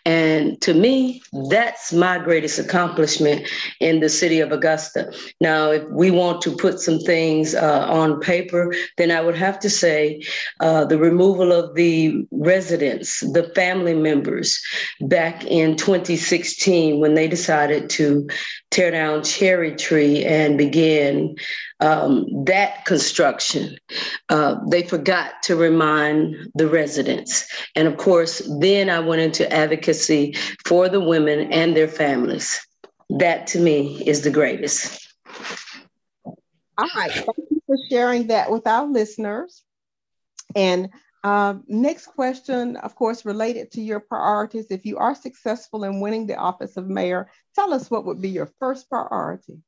And 0.05 0.61
to 0.63 0.75
me, 0.75 1.23
that's 1.51 1.93
my 1.93 2.19
greatest 2.19 2.59
accomplishment 2.59 3.49
in 3.81 4.01
the 4.01 4.09
city 4.09 4.41
of 4.41 4.51
Augusta. 4.51 5.13
Now, 5.41 5.71
if 5.71 5.85
we 5.91 6.11
want 6.11 6.43
to 6.43 6.57
put 6.57 6.81
some 6.81 6.99
things 6.99 7.55
uh, 7.55 7.87
on 7.89 8.21
paper, 8.21 8.75
then 8.97 9.13
I 9.13 9.21
would 9.21 9.37
have 9.37 9.61
to 9.61 9.71
say 9.71 10.23
uh, 10.61 10.85
the 10.85 10.99
removal 10.99 11.53
of 11.53 11.77
the 11.77 12.27
residents, 12.33 13.21
the 13.21 13.53
family 13.55 13.95
members 13.95 14.61
back 15.03 15.45
in 15.45 15.77
2016 15.77 16.99
when 16.99 17.15
they 17.15 17.29
decided 17.29 17.89
to 17.91 18.29
tear 18.71 18.91
down 18.91 19.23
Cherry 19.23 19.77
Tree 19.77 20.25
and 20.25 20.59
begin 20.59 21.37
um, 21.81 22.27
that 22.45 22.85
construction. 22.85 23.77
Uh, 24.29 24.57
they 24.69 24.83
forgot 24.83 25.43
to 25.45 25.57
remind 25.57 26.51
the 26.55 26.69
residents. 26.69 27.47
And 27.75 27.87
of 27.87 27.97
course, 27.97 28.43
then 28.59 28.91
I 28.91 29.01
went 29.01 29.21
into 29.21 29.51
advocacy 29.53 30.35
for 30.67 30.89
the 30.89 31.01
women 31.01 31.53
and 31.53 31.77
their 31.77 31.89
families. 31.89 32.61
That 33.11 33.47
to 33.49 33.61
me 33.61 34.03
is 34.07 34.23
the 34.23 34.31
greatest. 34.31 35.07
All 36.77 36.89
right. 36.95 37.11
Thank 37.11 37.27
you 37.51 37.63
for 37.67 37.77
sharing 37.91 38.29
that 38.29 38.51
with 38.51 38.67
our 38.67 38.87
listeners. 38.87 39.65
And 40.55 40.91
uh, 41.25 41.55
next 41.67 42.07
question, 42.07 42.77
of 42.77 42.95
course, 42.95 43.25
related 43.25 43.73
to 43.73 43.81
your 43.81 44.01
priorities. 44.01 44.67
If 44.71 44.87
you 44.87 44.99
are 44.99 45.15
successful 45.15 45.85
in 45.85 46.01
winning 46.01 46.27
the 46.27 46.37
office 46.37 46.77
of 46.77 46.89
mayor, 46.89 47.31
tell 47.55 47.75
us 47.75 47.91
what 47.91 48.05
would 48.05 48.21
be 48.21 48.29
your 48.29 48.51
first 48.59 48.89
priority. 48.89 49.61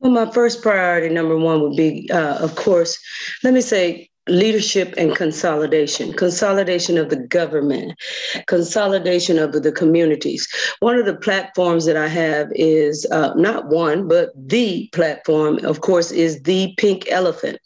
Well, 0.00 0.12
my 0.12 0.30
first 0.30 0.62
priority, 0.62 1.12
number 1.12 1.36
one, 1.36 1.60
would 1.62 1.76
be, 1.76 2.08
uh, 2.12 2.38
of 2.38 2.54
course, 2.54 2.98
let 3.42 3.52
me 3.52 3.60
say, 3.60 4.07
leadership 4.28 4.94
and 4.96 5.14
consolidation, 5.14 6.12
consolidation 6.12 6.98
of 6.98 7.10
the 7.10 7.16
government, 7.16 7.98
consolidation 8.46 9.38
of 9.38 9.52
the 9.52 9.72
communities. 9.72 10.48
One 10.80 10.96
of 10.96 11.06
the 11.06 11.16
platforms 11.16 11.84
that 11.86 11.96
I 11.96 12.08
have 12.08 12.48
is 12.54 13.06
uh, 13.10 13.32
not 13.34 13.68
one, 13.68 14.08
but 14.08 14.30
the 14.36 14.88
platform, 14.92 15.64
of 15.64 15.80
course, 15.80 16.10
is 16.10 16.42
the 16.42 16.74
pink 16.76 17.06
elephant 17.10 17.58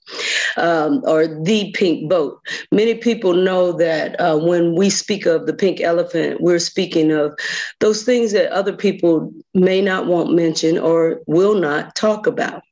um, 0.57 1.03
or 1.07 1.27
the 1.27 1.73
pink 1.73 2.09
boat. 2.09 2.41
Many 2.71 2.95
people 2.95 3.35
know 3.35 3.73
that 3.73 4.21
uh, 4.21 4.39
when 4.39 4.75
we 4.75 4.91
speak 4.91 5.27
of 5.27 5.47
the 5.47 5.55
pink 5.55 5.81
elephant, 5.81 6.41
we're 6.41 6.59
speaking 6.59 7.13
of 7.13 7.39
those 7.81 8.05
things 8.05 8.33
that 8.33 8.53
other 8.53 8.73
people 8.73 9.33
may 9.55 9.81
not 9.81 10.07
want 10.07 10.33
mentioned 10.33 10.79
or 10.79 11.21
will 11.27 11.55
not 11.55 11.95
talk 11.95 12.27
about. 12.27 12.63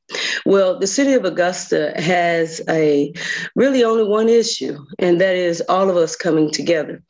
Well, 0.45 0.79
the 0.79 0.87
city 0.87 1.13
of 1.13 1.25
Augusta 1.25 1.93
has 1.95 2.61
a 2.69 3.13
really 3.55 3.83
only 3.83 4.03
one 4.03 4.29
issue, 4.29 4.77
and 4.99 5.19
that 5.21 5.35
is 5.35 5.61
all 5.69 5.89
of 5.89 5.97
us 5.97 6.15
coming 6.15 6.51
together. 6.51 7.01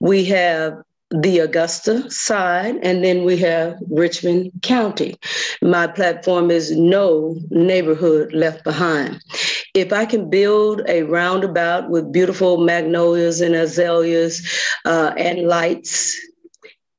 We 0.00 0.24
have 0.26 0.74
the 1.10 1.38
Augusta 1.38 2.10
side, 2.10 2.76
and 2.82 3.02
then 3.02 3.24
we 3.24 3.36
have 3.38 3.76
Richmond 3.90 4.50
County. 4.62 5.16
My 5.62 5.86
platform 5.86 6.50
is 6.50 6.76
no 6.76 7.36
neighborhood 7.50 8.32
left 8.34 8.62
behind. 8.64 9.22
If 9.74 9.92
I 9.92 10.04
can 10.04 10.28
build 10.28 10.82
a 10.86 11.02
roundabout 11.04 11.88
with 11.88 12.12
beautiful 12.12 12.58
magnolias 12.58 13.40
and 13.40 13.54
azaleas 13.54 14.46
uh, 14.84 15.12
and 15.16 15.46
lights 15.48 16.18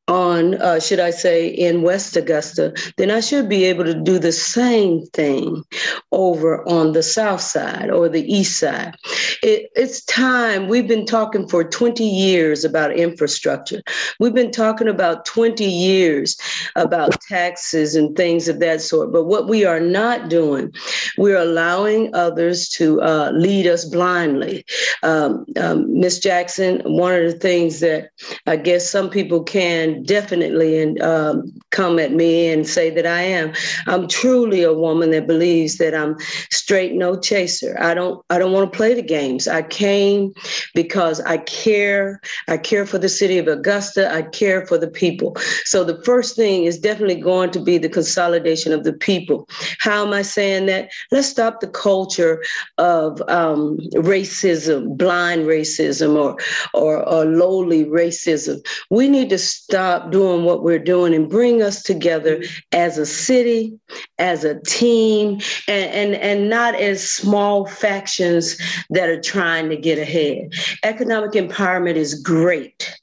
on, 0.10 0.56
uh, 0.56 0.80
should 0.80 1.00
I 1.00 1.12
say, 1.12 1.48
in 1.48 1.84
West 1.84 2.18
Augusta, 2.18 2.74
then 2.98 3.12
I 3.12 3.20
should 3.20 3.48
be 3.48 3.64
able 3.66 3.86
to 3.86 3.94
do 3.94 4.18
the 4.18 4.32
same 4.32 5.06
thing 5.08 5.64
over 6.12 6.68
on 6.68 6.94
the 6.94 7.04
South 7.04 7.42
Side 7.42 7.92
or 7.92 8.10
the 8.10 8.26
East 8.32 8.60
Side. 8.60 8.96
It, 9.44 9.70
it's 9.76 10.04
time. 10.06 10.68
We've 10.68 10.88
been 10.88 11.06
talking 11.06 11.48
for 11.48 11.64
20 11.64 12.04
years 12.04 12.66
about 12.66 12.92
infrastructure. 12.98 13.82
We've 14.20 14.34
been 14.34 14.52
talking 14.52 14.88
about 14.88 15.26
20 15.26 15.64
years 15.64 16.36
about 16.76 17.22
taxes 17.22 17.96
and 17.96 18.16
things 18.18 18.48
of 18.48 18.60
that 18.60 18.82
sort. 18.82 19.12
But 19.12 19.26
what 19.26 19.48
we 19.48 19.64
are 19.64 19.80
not 19.80 20.30
doing, 20.30 20.74
we're 21.18 21.38
allowing 21.38 22.14
others 22.16 22.68
to 22.70 23.00
uh, 23.02 23.32
lead 23.34 23.68
us 23.68 23.86
blindly. 23.86 24.66
Um, 25.04 25.46
um, 25.58 26.00
Miss 26.00 26.18
Jackson, 26.18 26.82
one 26.86 27.14
of 27.14 27.32
the 27.32 27.38
things 27.38 27.80
that 27.82 28.10
I 28.48 28.56
guess 28.56 28.90
some 28.90 29.10
people 29.12 29.44
can 29.44 29.99
definitely 30.06 30.82
and 30.82 31.02
um, 31.02 31.52
come 31.72 32.00
at 32.00 32.14
me 32.14 32.48
and 32.48 32.68
say 32.68 32.90
that 32.90 33.06
I 33.06 33.22
am. 33.22 33.54
I'm 33.88 34.08
truly 34.08 34.64
a 34.64 34.74
woman 34.74 35.12
that 35.12 35.28
believes 35.28 35.78
that 35.78 35.96
I'm 35.96 36.16
straight, 36.52 36.94
no 36.94 37.20
chaser. 37.20 37.78
I 37.80 37.94
don't. 37.94 38.24
I 38.30 38.38
don't 38.40 38.52
want 38.52 38.72
to 38.72 38.78
play 38.78 38.94
the 38.94 39.02
games. 39.02 39.48
I 39.48 39.62
came 39.62 40.34
because 40.74 41.22
I 41.22 41.38
care. 41.38 42.22
I 42.48 42.58
care 42.58 42.86
for 42.86 42.98
the 42.98 43.10
city 43.10 43.38
of 43.38 43.48
Augusta. 43.48 44.14
I 44.14 44.24
care 44.24 44.66
for 44.68 44.78
the 44.78 44.88
people. 44.88 45.36
So 45.66 45.84
the 45.84 46.02
first 46.04 46.36
thing 46.36 46.66
is 46.66 46.80
definitely 46.80 47.22
going 47.22 47.52
to 47.52 47.60
be 47.60 47.78
the 47.78 47.90
consolidation 47.90 48.74
of 48.74 48.84
the 48.84 48.94
people. 48.94 49.48
How 49.80 50.06
am 50.06 50.14
I 50.14 50.22
saying 50.22 50.68
that? 50.68 50.90
Let's 51.12 51.28
stop 51.28 51.60
the 51.60 51.68
culture 51.68 52.44
of 52.78 53.22
um, 53.30 53.78
racism, 53.96 54.98
blind 54.98 55.46
racism, 55.46 56.16
or, 56.16 56.38
or 56.74 57.00
or 57.10 57.26
lowly 57.26 57.86
racism. 57.86 58.66
We 58.90 59.08
need 59.08 59.30
to 59.30 59.38
stop 59.38 59.89
stop 59.90 60.12
doing 60.12 60.44
what 60.44 60.62
we're 60.62 60.78
doing 60.78 61.16
and 61.16 61.28
bring 61.28 61.64
us 61.64 61.82
together 61.82 62.44
as 62.72 63.00
a 63.00 63.06
city, 63.08 63.76
as 64.20 64.44
a 64.44 64.60
team, 64.62 65.40
and, 65.68 65.92
and, 65.92 66.16
and 66.16 66.50
not 66.50 66.76
as 66.76 67.12
small 67.12 67.66
factions 67.66 68.56
that 68.92 69.10
are 69.10 69.20
trying 69.20 69.68
to 69.68 69.76
get 69.76 69.98
ahead. 69.98 70.54
Economic 70.84 71.32
empowerment 71.32 71.96
is 71.96 72.22
great 72.22 72.94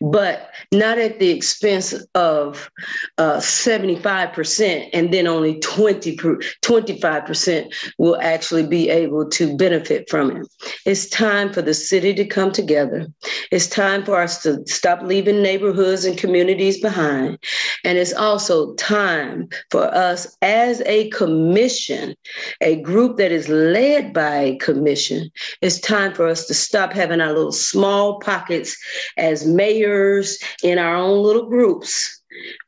but 0.00 0.50
not 0.72 0.98
at 0.98 1.18
the 1.18 1.30
expense 1.30 1.92
of 2.14 2.70
uh, 3.18 3.36
75%, 3.36 4.90
and 4.92 5.12
then 5.12 5.26
only 5.26 5.58
20, 5.60 6.16
25% 6.16 7.74
will 7.98 8.20
actually 8.20 8.66
be 8.66 8.90
able 8.90 9.28
to 9.30 9.56
benefit 9.56 10.08
from 10.08 10.36
it. 10.36 10.46
It's 10.84 11.08
time 11.08 11.52
for 11.52 11.62
the 11.62 11.74
city 11.74 12.14
to 12.14 12.24
come 12.24 12.52
together. 12.52 13.06
It's 13.50 13.68
time 13.68 14.04
for 14.04 14.20
us 14.20 14.42
to 14.42 14.64
stop 14.66 15.02
leaving 15.02 15.42
neighborhoods 15.42 16.04
and 16.04 16.18
communities 16.18 16.80
behind. 16.80 17.38
And 17.84 17.98
it's 17.98 18.14
also 18.14 18.74
time 18.74 19.48
for 19.70 19.92
us 19.94 20.36
as 20.42 20.82
a 20.86 21.10
commission, 21.10 22.14
a 22.60 22.80
group 22.82 23.16
that 23.18 23.32
is 23.32 23.48
led 23.48 24.12
by 24.12 24.34
a 24.36 24.56
commission, 24.56 25.30
it's 25.60 25.80
time 25.80 26.14
for 26.14 26.26
us 26.26 26.46
to 26.46 26.54
stop 26.54 26.92
having 26.92 27.20
our 27.20 27.32
little 27.32 27.52
small 27.52 28.18
pockets 28.20 28.76
as 29.16 29.46
mayors 29.64 30.38
in 30.62 30.78
our 30.78 30.96
own 30.96 31.22
little 31.22 31.48
groups 31.48 32.20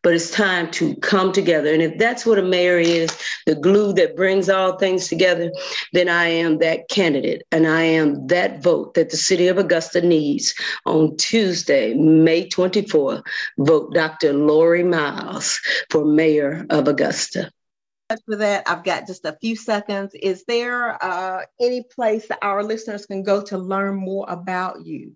but 0.02 0.14
it's 0.14 0.30
time 0.30 0.70
to 0.70 0.94
come 0.96 1.32
together. 1.32 1.72
And 1.72 1.82
if 1.82 1.98
that's 1.98 2.24
what 2.24 2.38
a 2.38 2.42
mayor 2.42 2.78
is, 2.78 3.10
the 3.46 3.56
glue 3.56 3.92
that 3.94 4.14
brings 4.14 4.48
all 4.48 4.78
things 4.78 5.08
together, 5.08 5.50
then 5.92 6.08
I 6.08 6.26
am 6.26 6.58
that 6.58 6.88
candidate 6.88 7.42
and 7.50 7.66
I 7.66 7.82
am 7.82 8.28
that 8.28 8.62
vote 8.62 8.94
that 8.94 9.10
the 9.10 9.16
city 9.16 9.48
of 9.48 9.58
Augusta 9.58 10.00
needs 10.00 10.54
on 10.84 11.16
Tuesday, 11.16 11.94
May 11.94 12.48
24th. 12.48 13.22
Vote 13.58 13.92
Dr. 13.92 14.32
Lori 14.34 14.84
Myles 14.84 15.60
for 15.90 16.04
mayor 16.04 16.64
of 16.70 16.86
Augusta 16.86 17.50
for 18.24 18.36
that. 18.36 18.62
I've 18.68 18.84
got 18.84 19.08
just 19.08 19.24
a 19.24 19.36
few 19.40 19.56
seconds. 19.56 20.14
Is 20.14 20.44
there 20.44 21.02
uh, 21.02 21.42
any 21.60 21.82
place 21.82 22.28
that 22.28 22.38
our 22.40 22.62
listeners 22.62 23.04
can 23.04 23.24
go 23.24 23.42
to 23.42 23.58
learn 23.58 23.96
more 23.96 24.24
about 24.28 24.86
you? 24.86 25.14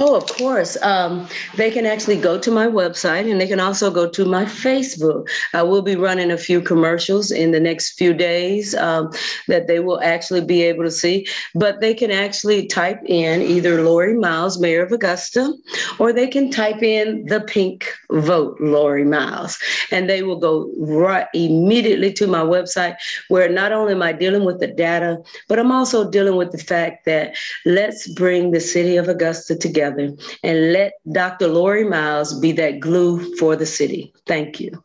Oh, 0.00 0.14
of 0.14 0.28
course. 0.28 0.76
Um, 0.82 1.26
they 1.56 1.72
can 1.72 1.84
actually 1.84 2.20
go 2.20 2.38
to 2.38 2.52
my 2.52 2.68
website 2.68 3.28
and 3.28 3.40
they 3.40 3.48
can 3.48 3.58
also 3.58 3.90
go 3.90 4.08
to 4.08 4.24
my 4.24 4.44
Facebook. 4.44 5.28
I 5.54 5.62
will 5.62 5.82
be 5.82 5.96
running 5.96 6.30
a 6.30 6.38
few 6.38 6.60
commercials 6.60 7.32
in 7.32 7.50
the 7.50 7.58
next 7.58 7.98
few 7.98 8.14
days 8.14 8.76
um, 8.76 9.10
that 9.48 9.66
they 9.66 9.80
will 9.80 10.00
actually 10.00 10.44
be 10.44 10.62
able 10.62 10.84
to 10.84 10.90
see. 10.92 11.26
But 11.56 11.80
they 11.80 11.94
can 11.94 12.12
actually 12.12 12.68
type 12.68 13.00
in 13.06 13.42
either 13.42 13.82
Lori 13.82 14.14
Myles, 14.14 14.60
Mayor 14.60 14.84
of 14.84 14.92
Augusta, 14.92 15.52
or 15.98 16.12
they 16.12 16.28
can 16.28 16.48
type 16.52 16.80
in 16.80 17.26
the 17.26 17.40
pink 17.40 17.92
vote, 18.12 18.56
Lori 18.60 19.04
Myles. 19.04 19.58
And 19.90 20.08
they 20.08 20.22
will 20.22 20.38
go 20.38 20.70
right 20.78 21.26
immediately 21.34 22.12
to 22.12 22.28
my 22.28 22.42
website 22.42 22.94
where 23.30 23.48
not 23.48 23.72
only 23.72 23.94
am 23.94 24.02
I 24.02 24.12
dealing 24.12 24.44
with 24.44 24.60
the 24.60 24.68
data, 24.68 25.18
but 25.48 25.58
I'm 25.58 25.72
also 25.72 26.08
dealing 26.08 26.36
with 26.36 26.52
the 26.52 26.58
fact 26.58 27.04
that 27.06 27.36
let's 27.66 28.06
bring 28.14 28.52
the 28.52 28.60
city 28.60 28.96
of 28.96 29.08
Augusta 29.08 29.56
together 29.56 29.87
together 29.90 30.16
and 30.42 30.72
let 30.72 30.92
Dr. 31.10 31.48
Lori 31.48 31.84
Myles 31.84 32.38
be 32.40 32.52
that 32.52 32.80
glue 32.80 33.36
for 33.36 33.56
the 33.56 33.66
city. 33.66 34.12
Thank 34.26 34.60
you. 34.60 34.82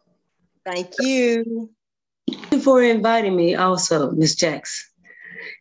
Thank 0.66 0.94
you. 1.00 1.70
Thank 2.30 2.52
you 2.52 2.62
for 2.62 2.82
inviting 2.82 3.36
me 3.36 3.56
also, 3.56 4.12
Ms. 4.12 4.36
Jackson. 4.36 4.90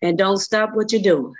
And 0.01 0.17
don't 0.17 0.39
stop 0.39 0.71
what 0.75 0.93
you're 0.93 1.03
doing. 1.03 1.33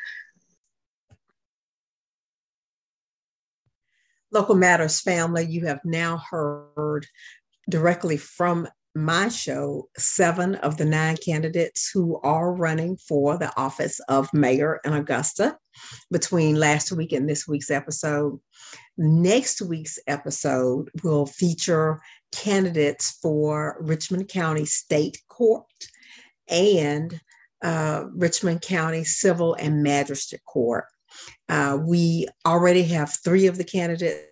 Local 4.33 4.55
Matters 4.55 5.01
family, 5.01 5.45
you 5.45 5.67
have 5.67 5.81
now 5.85 6.23
heard 6.31 7.07
directly 7.69 8.17
from 8.17 8.67
my 8.95 9.29
show 9.29 9.89
seven 9.97 10.57
of 10.57 10.77
the 10.77 10.85
nine 10.85 11.17
candidates 11.17 11.91
who 11.93 12.21
are 12.23 12.55
running 12.55 12.97
for 12.97 13.39
the 13.39 13.51
office 13.57 14.01
of 14.09 14.33
mayor 14.35 14.81
in 14.85 14.93
Augusta 14.93 15.57
between 16.11 16.57
last 16.57 16.93
week 16.93 17.13
and 17.13 17.29
this 17.29 17.49
week's 17.49 17.71
episode. 17.71 18.39
Next 18.99 19.63
week's 19.63 19.99
episode 20.07 20.91
will 21.03 21.27
feature 21.27 22.01
candidates 22.33 23.19
for 23.23 23.79
Richmond 23.81 24.29
County 24.29 24.67
State 24.67 25.19
Court 25.29 25.65
and 26.49 27.19
uh, 27.63 28.05
Richmond 28.15 28.61
County 28.61 29.05
Civil 29.05 29.55
and 29.55 29.83
Magistrate 29.83 30.45
Court. 30.45 30.85
Uh, 31.49 31.79
we 31.81 32.27
already 32.47 32.83
have 32.83 33.17
three 33.25 33.47
of 33.47 33.57
the 33.57 33.65
candidates 33.65 34.27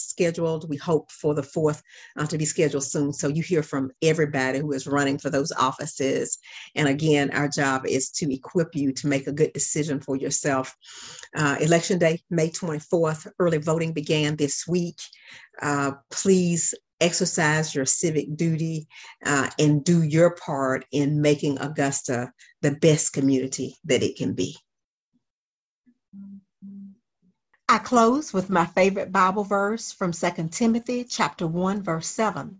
scheduled. 0.00 0.68
We 0.68 0.76
hope 0.76 1.10
for 1.10 1.34
the 1.34 1.42
fourth 1.42 1.82
uh, 2.16 2.26
to 2.26 2.38
be 2.38 2.44
scheduled 2.44 2.84
soon. 2.84 3.12
So 3.12 3.28
you 3.28 3.42
hear 3.42 3.62
from 3.62 3.90
everybody 4.02 4.58
who 4.58 4.72
is 4.72 4.86
running 4.86 5.18
for 5.18 5.30
those 5.30 5.52
offices. 5.52 6.38
And 6.74 6.88
again, 6.88 7.30
our 7.30 7.48
job 7.48 7.86
is 7.86 8.10
to 8.12 8.32
equip 8.32 8.74
you 8.74 8.92
to 8.92 9.06
make 9.06 9.26
a 9.26 9.32
good 9.32 9.52
decision 9.52 10.00
for 10.00 10.16
yourself. 10.16 10.76
Uh, 11.36 11.56
Election 11.60 11.98
Day, 11.98 12.20
May 12.30 12.50
24th, 12.50 13.30
early 13.38 13.58
voting 13.58 13.92
began 13.92 14.36
this 14.36 14.66
week. 14.66 14.98
Uh, 15.60 15.92
please 16.10 16.74
exercise 17.00 17.74
your 17.74 17.86
civic 17.86 18.36
duty 18.36 18.86
uh, 19.24 19.48
and 19.58 19.84
do 19.84 20.02
your 20.02 20.34
part 20.34 20.84
in 20.92 21.20
making 21.20 21.58
Augusta 21.58 22.32
the 22.62 22.72
best 22.72 23.12
community 23.12 23.76
that 23.84 24.02
it 24.02 24.16
can 24.16 24.34
be. 24.34 24.56
I 27.72 27.78
close 27.78 28.32
with 28.32 28.50
my 28.50 28.66
favorite 28.66 29.12
Bible 29.12 29.44
verse 29.44 29.92
from 29.92 30.10
2 30.10 30.48
Timothy 30.50 31.04
chapter 31.04 31.46
1 31.46 31.84
verse 31.84 32.08
7. 32.08 32.58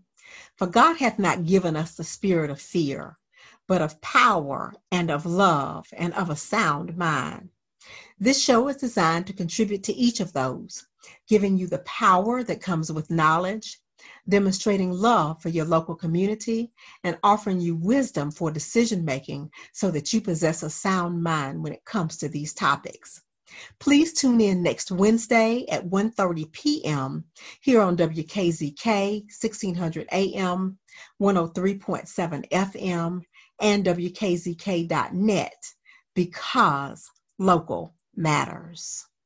For 0.55 0.67
God 0.67 0.99
hath 0.99 1.19
not 1.19 1.45
given 1.45 1.75
us 1.75 1.95
the 1.95 2.05
spirit 2.05 2.49
of 2.49 2.61
fear, 2.61 3.19
but 3.67 3.81
of 3.81 3.99
power 3.99 4.73
and 4.89 5.11
of 5.11 5.25
love 5.25 5.87
and 5.97 6.13
of 6.13 6.29
a 6.29 6.37
sound 6.37 6.95
mind. 6.95 7.49
This 8.21 8.41
show 8.41 8.69
is 8.69 8.77
designed 8.77 9.27
to 9.27 9.33
contribute 9.33 9.83
to 9.83 9.93
each 9.93 10.21
of 10.21 10.31
those, 10.31 10.87
giving 11.27 11.57
you 11.57 11.67
the 11.67 11.79
power 11.79 12.41
that 12.45 12.61
comes 12.61 12.89
with 12.89 13.11
knowledge, 13.11 13.81
demonstrating 14.29 14.93
love 14.93 15.41
for 15.41 15.49
your 15.49 15.65
local 15.65 15.93
community, 15.93 16.71
and 17.03 17.19
offering 17.21 17.59
you 17.59 17.75
wisdom 17.75 18.31
for 18.31 18.49
decision 18.49 19.03
making 19.03 19.51
so 19.73 19.91
that 19.91 20.13
you 20.13 20.21
possess 20.21 20.63
a 20.63 20.69
sound 20.69 21.21
mind 21.21 21.61
when 21.61 21.73
it 21.73 21.83
comes 21.83 22.15
to 22.15 22.29
these 22.29 22.53
topics. 22.53 23.21
Please 23.79 24.13
tune 24.13 24.41
in 24.41 24.63
next 24.63 24.91
Wednesday 24.91 25.65
at 25.69 25.85
1:30 25.87 26.51
p.m. 26.51 27.25
here 27.61 27.81
on 27.81 27.97
WKZK 27.97 29.21
1600 29.21 30.07
AM, 30.11 30.77
103.7 31.21 32.49
FM, 32.49 33.21
and 33.59 33.85
WKZK.net 33.85 35.65
because 36.15 37.09
local 37.37 37.95
matters. 38.15 39.05